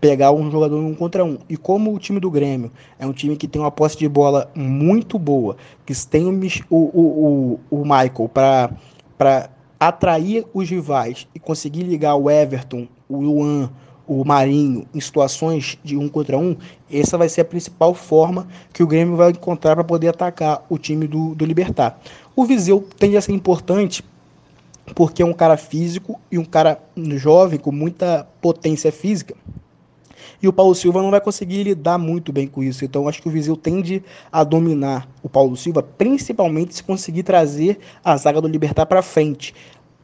pegar 0.00 0.32
um 0.32 0.50
jogador 0.50 0.78
um 0.78 0.94
contra 0.94 1.24
um. 1.24 1.38
E 1.48 1.56
como 1.56 1.92
o 1.92 1.98
time 1.98 2.20
do 2.20 2.30
Grêmio 2.30 2.70
é 2.98 3.06
um 3.06 3.12
time 3.12 3.36
que 3.36 3.48
tem 3.48 3.60
uma 3.60 3.70
posse 3.70 3.98
de 3.98 4.08
bola 4.08 4.50
muito 4.54 5.18
boa, 5.18 5.56
que 5.84 5.94
tem 6.06 6.26
o, 6.26 6.76
o, 6.76 7.58
o, 7.70 7.78
o 7.80 7.82
Michael 7.82 8.28
para 8.28 9.50
atrair 9.80 10.46
os 10.54 10.70
rivais 10.70 11.26
e 11.34 11.40
conseguir 11.40 11.82
ligar 11.82 12.14
o 12.14 12.30
Everton, 12.30 12.86
o 13.08 13.20
Luan, 13.20 13.70
o 14.06 14.24
Marinho 14.24 14.86
em 14.94 15.00
situações 15.00 15.78
de 15.82 15.96
um 15.96 16.08
contra 16.08 16.36
um, 16.36 16.56
essa 16.90 17.16
vai 17.16 17.28
ser 17.28 17.42
a 17.42 17.44
principal 17.44 17.94
forma 17.94 18.46
que 18.72 18.82
o 18.82 18.86
Grêmio 18.86 19.16
vai 19.16 19.30
encontrar 19.30 19.74
para 19.74 19.84
poder 19.84 20.08
atacar 20.08 20.64
o 20.68 20.78
time 20.78 21.06
do, 21.06 21.34
do 21.34 21.44
Libertar. 21.44 21.98
O 22.36 22.44
Viseu 22.44 22.86
tende 22.98 23.16
a 23.16 23.20
ser 23.20 23.32
importante 23.32 24.04
porque 24.94 25.22
é 25.22 25.26
um 25.26 25.32
cara 25.32 25.56
físico 25.56 26.20
e 26.30 26.38
um 26.38 26.44
cara 26.44 26.78
jovem 27.16 27.58
com 27.58 27.72
muita 27.72 28.26
potência 28.40 28.92
física. 28.92 29.34
E 30.42 30.48
o 30.48 30.52
Paulo 30.52 30.74
Silva 30.74 31.00
não 31.00 31.10
vai 31.10 31.22
conseguir 31.22 31.62
lidar 31.62 31.96
muito 31.96 32.30
bem 32.30 32.46
com 32.46 32.62
isso. 32.62 32.84
Então, 32.84 33.08
acho 33.08 33.22
que 33.22 33.28
o 33.28 33.30
Viseu 33.30 33.56
tende 33.56 34.02
a 34.30 34.44
dominar 34.44 35.08
o 35.22 35.28
Paulo 35.28 35.56
Silva, 35.56 35.82
principalmente 35.82 36.74
se 36.74 36.82
conseguir 36.82 37.22
trazer 37.22 37.78
a 38.04 38.14
zaga 38.16 38.42
do 38.42 38.48
Libertar 38.48 38.84
para 38.84 39.00
frente 39.00 39.54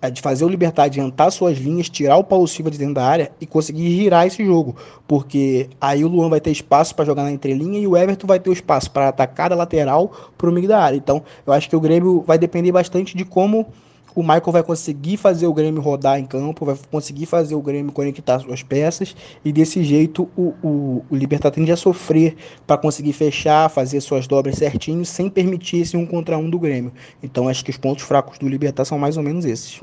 de 0.08 0.22
fazer 0.22 0.44
o 0.44 0.48
Libertar 0.48 0.84
adiantar 0.84 1.30
suas 1.30 1.58
linhas, 1.58 1.90
tirar 1.90 2.16
o 2.16 2.24
Paulo 2.24 2.46
Silva 2.48 2.70
de 2.70 2.78
dentro 2.78 2.94
da 2.94 3.04
área 3.04 3.30
e 3.40 3.46
conseguir 3.46 3.90
girar 3.90 4.26
esse 4.26 4.44
jogo, 4.44 4.76
porque 5.06 5.68
aí 5.80 6.04
o 6.04 6.08
Luan 6.08 6.30
vai 6.30 6.40
ter 6.40 6.50
espaço 6.50 6.94
para 6.94 7.04
jogar 7.04 7.24
na 7.24 7.32
entrelinha 7.32 7.78
e 7.78 7.86
o 7.86 7.96
Everton 7.96 8.26
vai 8.26 8.40
ter 8.40 8.48
o 8.48 8.52
espaço 8.52 8.90
para 8.90 9.08
atacar 9.08 9.50
da 9.50 9.56
lateral 9.56 10.10
para 10.38 10.48
o 10.48 10.52
meio 10.52 10.68
da 10.68 10.80
área. 10.80 10.96
Então, 10.96 11.22
eu 11.46 11.52
acho 11.52 11.68
que 11.68 11.76
o 11.76 11.80
Grêmio 11.80 12.24
vai 12.26 12.38
depender 12.38 12.72
bastante 12.72 13.16
de 13.16 13.24
como 13.24 13.66
o 14.14 14.22
Michael 14.22 14.52
vai 14.52 14.62
conseguir 14.62 15.16
fazer 15.16 15.46
o 15.46 15.54
Grêmio 15.54 15.80
rodar 15.80 16.18
em 16.18 16.26
campo, 16.26 16.64
vai 16.64 16.76
conseguir 16.90 17.26
fazer 17.26 17.54
o 17.54 17.62
Grêmio 17.62 17.92
conectar 17.92 18.38
suas 18.40 18.62
peças 18.62 19.14
e 19.44 19.52
desse 19.52 19.82
jeito 19.82 20.30
o, 20.36 20.54
o, 20.62 21.04
o 21.10 21.16
Libertar 21.16 21.50
tende 21.50 21.72
a 21.72 21.76
sofrer 21.76 22.36
para 22.66 22.78
conseguir 22.78 23.12
fechar, 23.12 23.68
fazer 23.68 24.00
suas 24.00 24.26
dobras 24.26 24.56
certinho, 24.56 25.04
sem 25.04 25.28
permitir 25.28 25.78
esse 25.78 25.96
um 25.96 26.06
contra 26.06 26.36
um 26.38 26.48
do 26.48 26.58
Grêmio. 26.58 26.92
Então 27.22 27.48
acho 27.48 27.64
que 27.64 27.70
os 27.70 27.76
pontos 27.76 28.04
fracos 28.04 28.38
do 28.38 28.48
Libertar 28.48 28.84
são 28.84 28.98
mais 28.98 29.16
ou 29.16 29.22
menos 29.22 29.44
esses. 29.44 29.80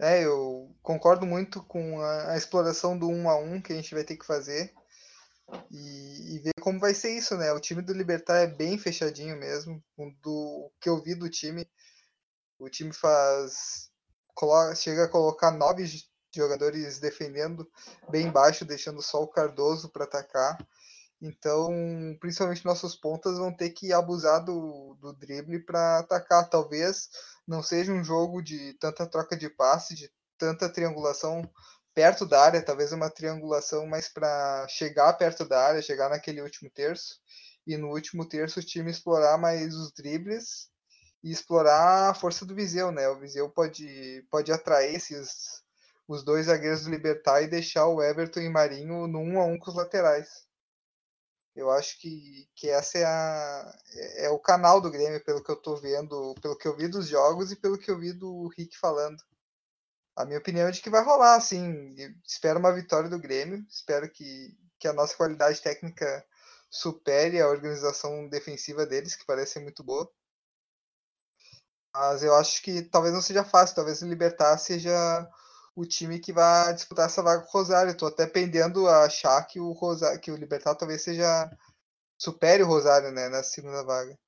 É, 0.00 0.24
eu 0.24 0.70
concordo 0.80 1.26
muito 1.26 1.60
com 1.64 2.00
a, 2.00 2.32
a 2.32 2.36
exploração 2.36 2.96
do 2.96 3.08
um 3.08 3.28
a 3.28 3.36
um 3.36 3.60
que 3.60 3.72
a 3.72 3.76
gente 3.76 3.92
vai 3.94 4.04
ter 4.04 4.16
que 4.16 4.24
fazer. 4.24 4.72
E, 5.70 6.36
e, 6.36 6.38
ver 6.40 6.52
como 6.60 6.78
vai 6.78 6.94
ser 6.94 7.16
isso, 7.16 7.36
né? 7.36 7.52
O 7.52 7.60
time 7.60 7.82
do 7.82 7.92
Libertar 7.92 8.38
é 8.38 8.46
bem 8.46 8.76
fechadinho 8.78 9.36
mesmo. 9.36 9.82
Do 10.22 10.70
que 10.80 10.88
eu 10.88 11.02
vi 11.02 11.14
do 11.14 11.28
time, 11.28 11.66
o 12.58 12.68
time 12.68 12.92
faz. 12.92 13.90
Coloca, 14.34 14.74
chega 14.74 15.04
a 15.04 15.08
colocar 15.08 15.50
nove 15.50 15.84
jogadores 16.34 16.98
defendendo 16.98 17.68
bem 18.10 18.30
baixo, 18.30 18.64
deixando 18.64 19.02
só 19.02 19.22
o 19.22 19.28
Cardoso 19.28 19.88
para 19.90 20.04
atacar. 20.04 20.58
Então, 21.20 21.68
principalmente 22.20 22.64
nossos 22.64 22.94
pontas 22.94 23.38
vão 23.38 23.52
ter 23.52 23.70
que 23.70 23.92
abusar 23.92 24.44
do, 24.44 24.96
do 25.00 25.12
drible 25.12 25.58
para 25.60 25.98
atacar. 25.98 26.48
Talvez 26.48 27.08
não 27.46 27.62
seja 27.62 27.92
um 27.92 28.04
jogo 28.04 28.40
de 28.40 28.74
tanta 28.74 29.06
troca 29.06 29.36
de 29.36 29.50
passe, 29.50 29.94
de 29.94 30.10
tanta 30.38 30.68
triangulação 30.68 31.42
perto 31.98 32.24
da 32.24 32.40
área, 32.40 32.62
talvez 32.62 32.92
uma 32.92 33.10
triangulação 33.10 33.84
mais 33.84 34.08
para 34.08 34.68
chegar 34.68 35.12
perto 35.14 35.44
da 35.44 35.60
área, 35.60 35.82
chegar 35.82 36.08
naquele 36.08 36.40
último 36.40 36.70
terço, 36.70 37.18
e 37.66 37.76
no 37.76 37.88
último 37.88 38.24
terço 38.24 38.60
o 38.60 38.62
time 38.62 38.88
explorar 38.88 39.36
mais 39.36 39.74
os 39.74 39.90
dribles 39.92 40.70
e 41.24 41.32
explorar 41.32 42.10
a 42.10 42.14
força 42.14 42.46
do 42.46 42.54
Viseu, 42.54 42.92
né? 42.92 43.08
O 43.08 43.18
Viseu 43.18 43.50
pode, 43.50 44.24
pode 44.30 44.52
atrair 44.52 44.94
esses 44.94 45.60
os 46.06 46.22
dois 46.22 46.46
zagueiros 46.46 46.84
do 46.84 46.90
Libertar 46.90 47.42
e 47.42 47.48
deixar 47.48 47.88
o 47.88 48.00
Everton 48.00 48.40
e 48.42 48.48
Marinho 48.48 49.08
no 49.08 49.18
1 49.18 49.32
um 49.32 49.40
a 49.40 49.44
1 49.46 49.52
um 49.54 49.58
com 49.58 49.68
os 49.68 49.76
laterais. 49.76 50.46
Eu 51.56 51.68
acho 51.68 52.00
que, 52.00 52.48
que 52.54 52.70
essa 52.70 52.96
é, 52.96 53.04
a, 53.04 53.78
é 54.18 54.30
o 54.30 54.38
canal 54.38 54.80
do 54.80 54.90
Grêmio, 54.90 55.22
pelo 55.24 55.42
que 55.42 55.50
eu 55.50 55.56
tô 55.56 55.74
vendo, 55.74 56.32
pelo 56.40 56.56
que 56.56 56.68
eu 56.68 56.76
vi 56.76 56.86
dos 56.86 57.08
jogos 57.08 57.50
e 57.50 57.56
pelo 57.56 57.76
que 57.76 57.90
eu 57.90 57.98
vi 57.98 58.12
do 58.12 58.46
Rick 58.56 58.78
falando 58.78 59.18
a 60.18 60.24
minha 60.24 60.38
opinião 60.38 60.66
é 60.66 60.70
de 60.72 60.82
que 60.82 60.90
vai 60.90 61.04
rolar, 61.04 61.36
assim. 61.36 61.94
espero 62.26 62.58
uma 62.58 62.72
vitória 62.72 63.08
do 63.08 63.18
Grêmio, 63.18 63.64
espero 63.70 64.10
que, 64.10 64.56
que 64.78 64.88
a 64.88 64.92
nossa 64.92 65.16
qualidade 65.16 65.62
técnica 65.62 66.26
supere 66.68 67.40
a 67.40 67.48
organização 67.48 68.28
defensiva 68.28 68.84
deles, 68.84 69.14
que 69.14 69.24
parece 69.24 69.52
ser 69.54 69.60
muito 69.60 69.84
boa. 69.84 70.10
Mas 71.94 72.22
eu 72.22 72.34
acho 72.34 72.60
que 72.62 72.82
talvez 72.82 73.14
não 73.14 73.22
seja 73.22 73.44
fácil, 73.44 73.76
talvez 73.76 74.02
o 74.02 74.08
Libertar 74.08 74.58
seja 74.58 74.92
o 75.74 75.86
time 75.86 76.18
que 76.18 76.32
vai 76.32 76.74
disputar 76.74 77.06
essa 77.06 77.22
vaga 77.22 77.42
com 77.42 77.48
o 77.48 77.52
Rosário. 77.52 77.92
Estou 77.92 78.08
até 78.08 78.26
pendendo 78.26 78.88
a 78.88 79.04
achar 79.04 79.42
que 79.44 79.60
o, 79.60 79.72
Rosário, 79.72 80.20
que 80.20 80.32
o 80.32 80.36
Libertar 80.36 80.74
talvez 80.74 81.02
seja 81.02 81.48
supere 82.18 82.64
o 82.64 82.66
Rosário 82.66 83.12
né, 83.12 83.28
na 83.28 83.42
segunda 83.44 83.84
vaga. 83.84 84.18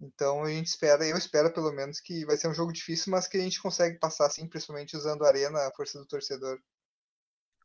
Então 0.00 0.44
a 0.44 0.50
gente 0.50 0.66
espera, 0.66 1.06
eu 1.06 1.16
espero 1.16 1.52
pelo 1.52 1.72
menos 1.72 2.00
que 2.00 2.24
vai 2.26 2.36
ser 2.36 2.48
um 2.48 2.54
jogo 2.54 2.72
difícil, 2.72 3.10
mas 3.10 3.26
que 3.26 3.38
a 3.38 3.40
gente 3.40 3.60
consegue 3.60 3.98
passar 3.98 4.26
assim, 4.26 4.46
principalmente 4.46 4.96
usando 4.96 5.24
a 5.24 5.28
arena, 5.28 5.58
a 5.58 5.72
força 5.74 5.98
do 5.98 6.06
torcedor. 6.06 6.58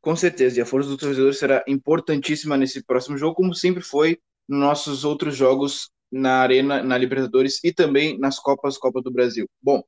Com 0.02 0.16
certeza, 0.16 0.58
e 0.58 0.62
a 0.62 0.66
força 0.66 0.90
do 0.90 0.98
torcedor 0.98 1.34
será 1.34 1.64
importantíssima 1.68 2.58
nesse 2.58 2.84
próximo 2.84 3.18
jogo, 3.18 3.36
como 3.36 3.54
sempre 3.54 3.84
foi 3.84 4.20
nos 4.48 4.60
nossos 4.60 5.04
outros 5.04 5.36
jogos 5.36 5.92
na 6.12 6.40
Arena, 6.42 6.82
na 6.82 6.98
Libertadores 6.98 7.64
e 7.64 7.72
também 7.72 8.18
nas 8.18 8.40
Copas 8.40 8.78
Copa 8.78 9.02
do 9.02 9.12
Brasil. 9.12 9.48
Bom, 9.62 9.80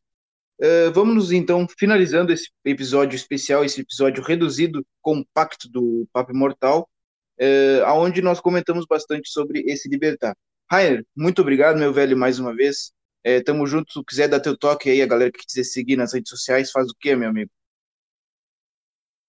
uh, 0.62 0.92
vamos 0.94 1.32
então 1.32 1.68
finalizando 1.80 2.32
esse 2.32 2.50
episódio 2.64 3.16
especial, 3.16 3.66
esse 3.66 3.82
episódio 3.82 4.24
reduzido, 4.24 4.86
compacto 5.02 5.68
do 5.70 6.08
Papo 6.14 6.32
Imortal, 6.32 6.88
uh, 7.40 7.86
aonde 7.86 8.22
nós 8.22 8.40
comentamos 8.40 8.86
bastante 8.86 9.30
sobre 9.30 9.64
esse 9.68 9.90
Libertar. 9.90 10.36
Rainer, 10.74 11.06
muito 11.16 11.40
obrigado, 11.40 11.78
meu 11.78 11.94
velho, 11.94 12.18
mais 12.18 12.40
uma 12.40 12.52
vez. 12.52 12.92
É, 13.24 13.40
tamo 13.44 13.68
junto. 13.68 13.94
Se 13.94 14.04
quiser 14.04 14.28
dar 14.28 14.40
teu 14.40 14.58
toque 14.58 14.90
aí, 14.90 15.04
a 15.04 15.06
galera 15.06 15.32
que 15.32 15.46
quiser 15.46 15.64
seguir 15.66 15.96
nas 15.96 16.14
redes 16.14 16.32
sociais, 16.32 16.72
faz 16.72 16.90
o 16.90 16.96
quê, 17.00 17.16
meu 17.16 17.30
amigo? 17.30 17.52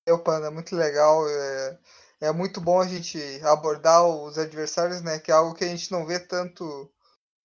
Eu, 0.07 0.23
Panda, 0.23 0.51
muito 0.51 0.75
legal. 0.75 1.29
É, 1.29 1.79
é 2.23 2.33
muito 2.33 2.63
bom 2.63 2.81
a 2.81 2.89
gente 2.89 3.19
abordar 3.43 4.07
os 4.07 4.39
adversários, 4.39 5.03
né? 5.03 5.19
Que 5.19 5.31
é 5.31 5.35
algo 5.35 5.55
que 5.55 5.65
a 5.65 5.69
gente 5.69 5.93
não 5.93 6.07
vê 6.07 6.19
tanto 6.19 6.91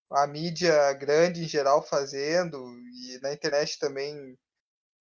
a 0.09 0.25
mídia 0.25 0.93
grande 0.93 1.43
em 1.43 1.47
geral 1.47 1.85
fazendo, 1.85 2.57
e 3.03 3.19
na 3.21 3.33
internet 3.33 3.77
também 3.79 4.39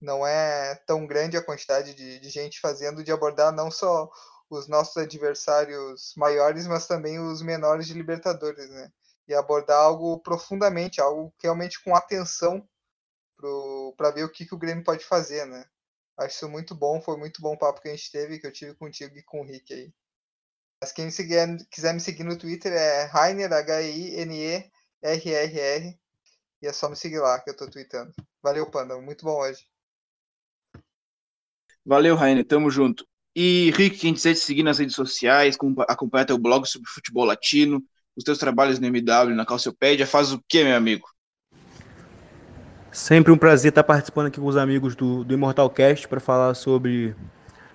não 0.01 0.27
é 0.27 0.75
tão 0.89 1.07
grande 1.07 1.37
a 1.37 1.45
quantidade 1.45 1.95
de, 1.95 2.19
de 2.19 2.31
gente 2.31 2.59
fazendo, 2.59 3.05
de 3.05 3.13
abordar 3.13 3.53
não 3.53 3.71
só 3.71 4.11
os 4.51 4.67
nossos 4.69 4.97
adversários 4.97 6.15
maiores, 6.17 6.67
mas 6.67 6.87
também 6.87 7.19
os 7.19 7.43
menores 7.43 7.87
de 7.87 7.95
Libertadores, 7.95 8.71
né? 8.71 8.91
E 9.27 9.35
abordar 9.35 9.79
algo 9.79 10.19
profundamente, 10.21 11.01
algo 11.01 11.33
realmente 11.43 11.83
com 11.83 11.95
atenção 11.95 12.67
para 13.97 14.11
ver 14.11 14.25
o 14.25 14.33
que, 14.33 14.47
que 14.47 14.55
o 14.55 14.59
Grêmio 14.59 14.83
pode 14.83 15.05
fazer, 15.05 15.47
né? 15.47 15.65
Acho 16.17 16.35
isso 16.35 16.49
muito 16.49 16.75
bom, 16.75 17.01
foi 17.01 17.17
muito 17.17 17.41
bom 17.41 17.55
o 17.55 17.59
papo 17.59 17.81
que 17.81 17.89
a 17.89 17.95
gente 17.95 18.11
teve, 18.11 18.39
que 18.41 18.47
eu 18.47 18.53
tive 18.53 18.75
contigo 18.75 19.17
e 19.17 19.23
com 19.23 19.41
o 19.41 19.45
Rick 19.45 19.73
aí. 19.73 19.93
Mas 20.81 20.93
quem 20.93 21.11
seguir, 21.11 21.67
quiser 21.71 21.93
me 21.93 22.01
seguir 22.01 22.25
no 22.25 22.37
Twitter 22.37 22.73
é 22.73 23.05
Rainer, 23.05 23.53
H-I-N-E-R-R-R, 23.53 24.71
e 26.61 26.67
é 26.67 26.73
só 26.73 26.89
me 26.89 26.97
seguir 26.97 27.21
lá 27.21 27.39
que 27.41 27.51
eu 27.51 27.57
tô 27.57 27.71
tweetando. 27.71 28.13
Valeu, 28.43 28.69
Panda, 28.71 29.01
muito 29.01 29.25
bom 29.25 29.41
hoje. 29.41 29.69
Valeu, 31.85 32.17
Rainer, 32.17 32.47
tamo 32.47 32.71
junto. 32.71 33.07
E, 33.41 33.71
Rick, 33.77 33.99
quem 33.99 34.13
quiser 34.13 34.35
te 34.35 34.41
seguir 34.41 34.65
nas 34.65 34.81
redes 34.81 34.97
sociais, 34.97 35.57
acompanhar 35.89 36.25
teu 36.25 36.37
blog 36.37 36.67
sobre 36.67 36.91
futebol 36.91 37.25
latino, 37.25 37.81
os 38.17 38.25
teus 38.25 38.37
trabalhos 38.37 38.81
no 38.81 38.89
MW, 38.89 39.33
na 39.33 39.47
Calciopédia, 39.47 40.09
faz 40.09 40.33
o 40.33 40.43
que, 40.49 40.65
meu 40.65 40.75
amigo? 40.75 41.07
Sempre 42.91 43.31
um 43.31 43.39
prazer 43.39 43.69
estar 43.69 43.85
participando 43.85 44.27
aqui 44.27 44.41
com 44.41 44.47
os 44.49 44.57
amigos 44.57 44.97
do, 44.97 45.23
do 45.23 45.33
Immortal 45.33 45.71
Cast 45.71 46.09
para 46.09 46.19
falar 46.19 46.53
sobre 46.55 47.15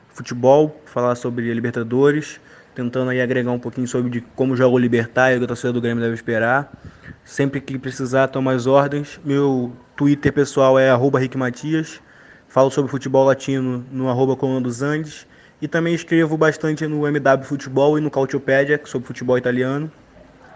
futebol, 0.10 0.82
falar 0.84 1.16
sobre 1.16 1.54
Libertadores, 1.54 2.42
tentando 2.76 3.12
aí 3.12 3.22
agregar 3.22 3.52
um 3.52 3.60
pouquinho 3.60 3.88
sobre 3.88 4.12
de 4.12 4.20
como 4.20 4.58
joga 4.58 4.76
o 4.76 4.78
Libertar 4.78 5.32
e 5.32 5.36
o 5.36 5.40
que 5.40 5.46
a 5.46 5.48
torcida 5.48 5.72
do 5.72 5.80
Grêmio 5.80 6.04
deve 6.04 6.16
esperar. 6.16 6.74
Sempre 7.24 7.62
que 7.62 7.80
precisar, 7.80 8.28
tomar 8.28 8.56
as 8.56 8.68
ordens. 8.68 9.18
Meu 9.24 9.72
Twitter 9.96 10.34
pessoal 10.34 10.78
é 10.78 10.90
arroba 10.90 11.20
Rick 11.20 11.38
Matias. 11.38 12.02
Falo 12.50 12.70
sobre 12.70 12.92
futebol 12.92 13.26
latino 13.26 13.86
no 13.90 14.10
arroba 14.10 14.36
Coluna 14.36 14.60
dos 14.60 14.82
Andes. 14.82 15.26
E 15.64 15.68
também 15.70 15.96
escrevo 15.96 16.36
bastante 16.36 16.86
no 16.88 17.08
MW 17.08 17.46
Futebol 17.46 17.98
e 17.98 18.02
no 18.02 18.12
Cautiopédia 18.12 18.82
sobre 18.84 19.08
futebol 19.08 19.38
italiano. 19.38 19.90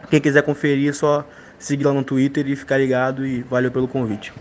Quem 0.09 0.19
quiser 0.19 0.43
conferir, 0.43 0.89
é 0.89 0.91
só 0.91 1.25
seguir 1.57 1.85
lá 1.85 1.93
no 1.93 2.03
Twitter 2.03 2.45
e 2.45 2.57
ficar 2.57 2.77
ligado. 2.77 3.25
E 3.25 3.41
valeu 3.43 3.71
pelo 3.71 3.87
convite. 3.87 4.33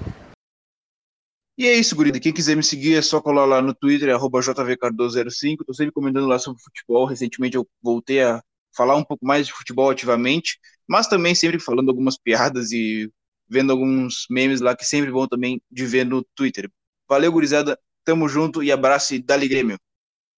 E 1.57 1.69
é 1.69 1.77
isso, 1.77 1.95
gurida. 1.95 2.19
Quem 2.19 2.33
quiser 2.33 2.57
me 2.57 2.65
seguir 2.65 2.97
é 2.97 3.01
só 3.01 3.21
colar 3.21 3.45
lá 3.45 3.63
no 3.63 3.73
Twitter, 3.73 4.09
jvcardoso05. 4.09 5.61
Estou 5.61 5.73
sempre 5.73 5.93
comentando 5.93 6.27
lá 6.27 6.37
sobre 6.37 6.61
futebol. 6.61 7.07
Recentemente 7.07 7.57
eu 7.57 7.65
voltei 7.81 8.25
a 8.25 8.43
falar 8.77 8.97
um 8.97 9.05
pouco 9.05 9.25
mais 9.25 9.47
de 9.47 9.53
futebol 9.53 9.89
ativamente, 9.89 10.59
mas 10.89 11.07
também 11.07 11.33
sempre 11.37 11.61
falando 11.61 11.91
algumas 11.91 12.19
piadas 12.19 12.73
e 12.73 13.09
vendo 13.49 13.71
alguns 13.71 14.27
memes 14.29 14.61
lá 14.61 14.75
que 14.75 14.85
sempre 14.85 15.13
vão 15.13 15.29
também 15.29 15.63
de 15.71 15.87
ver 15.87 16.05
no 16.05 16.25
Twitter. 16.35 16.69
Valeu, 17.09 17.31
gurizada. 17.31 17.79
Tamo 18.05 18.29
junto 18.29 18.65
e 18.65 18.73
abraço 18.73 19.15
e 19.15 19.23
dali 19.23 19.47
Grêmio. 19.47 19.79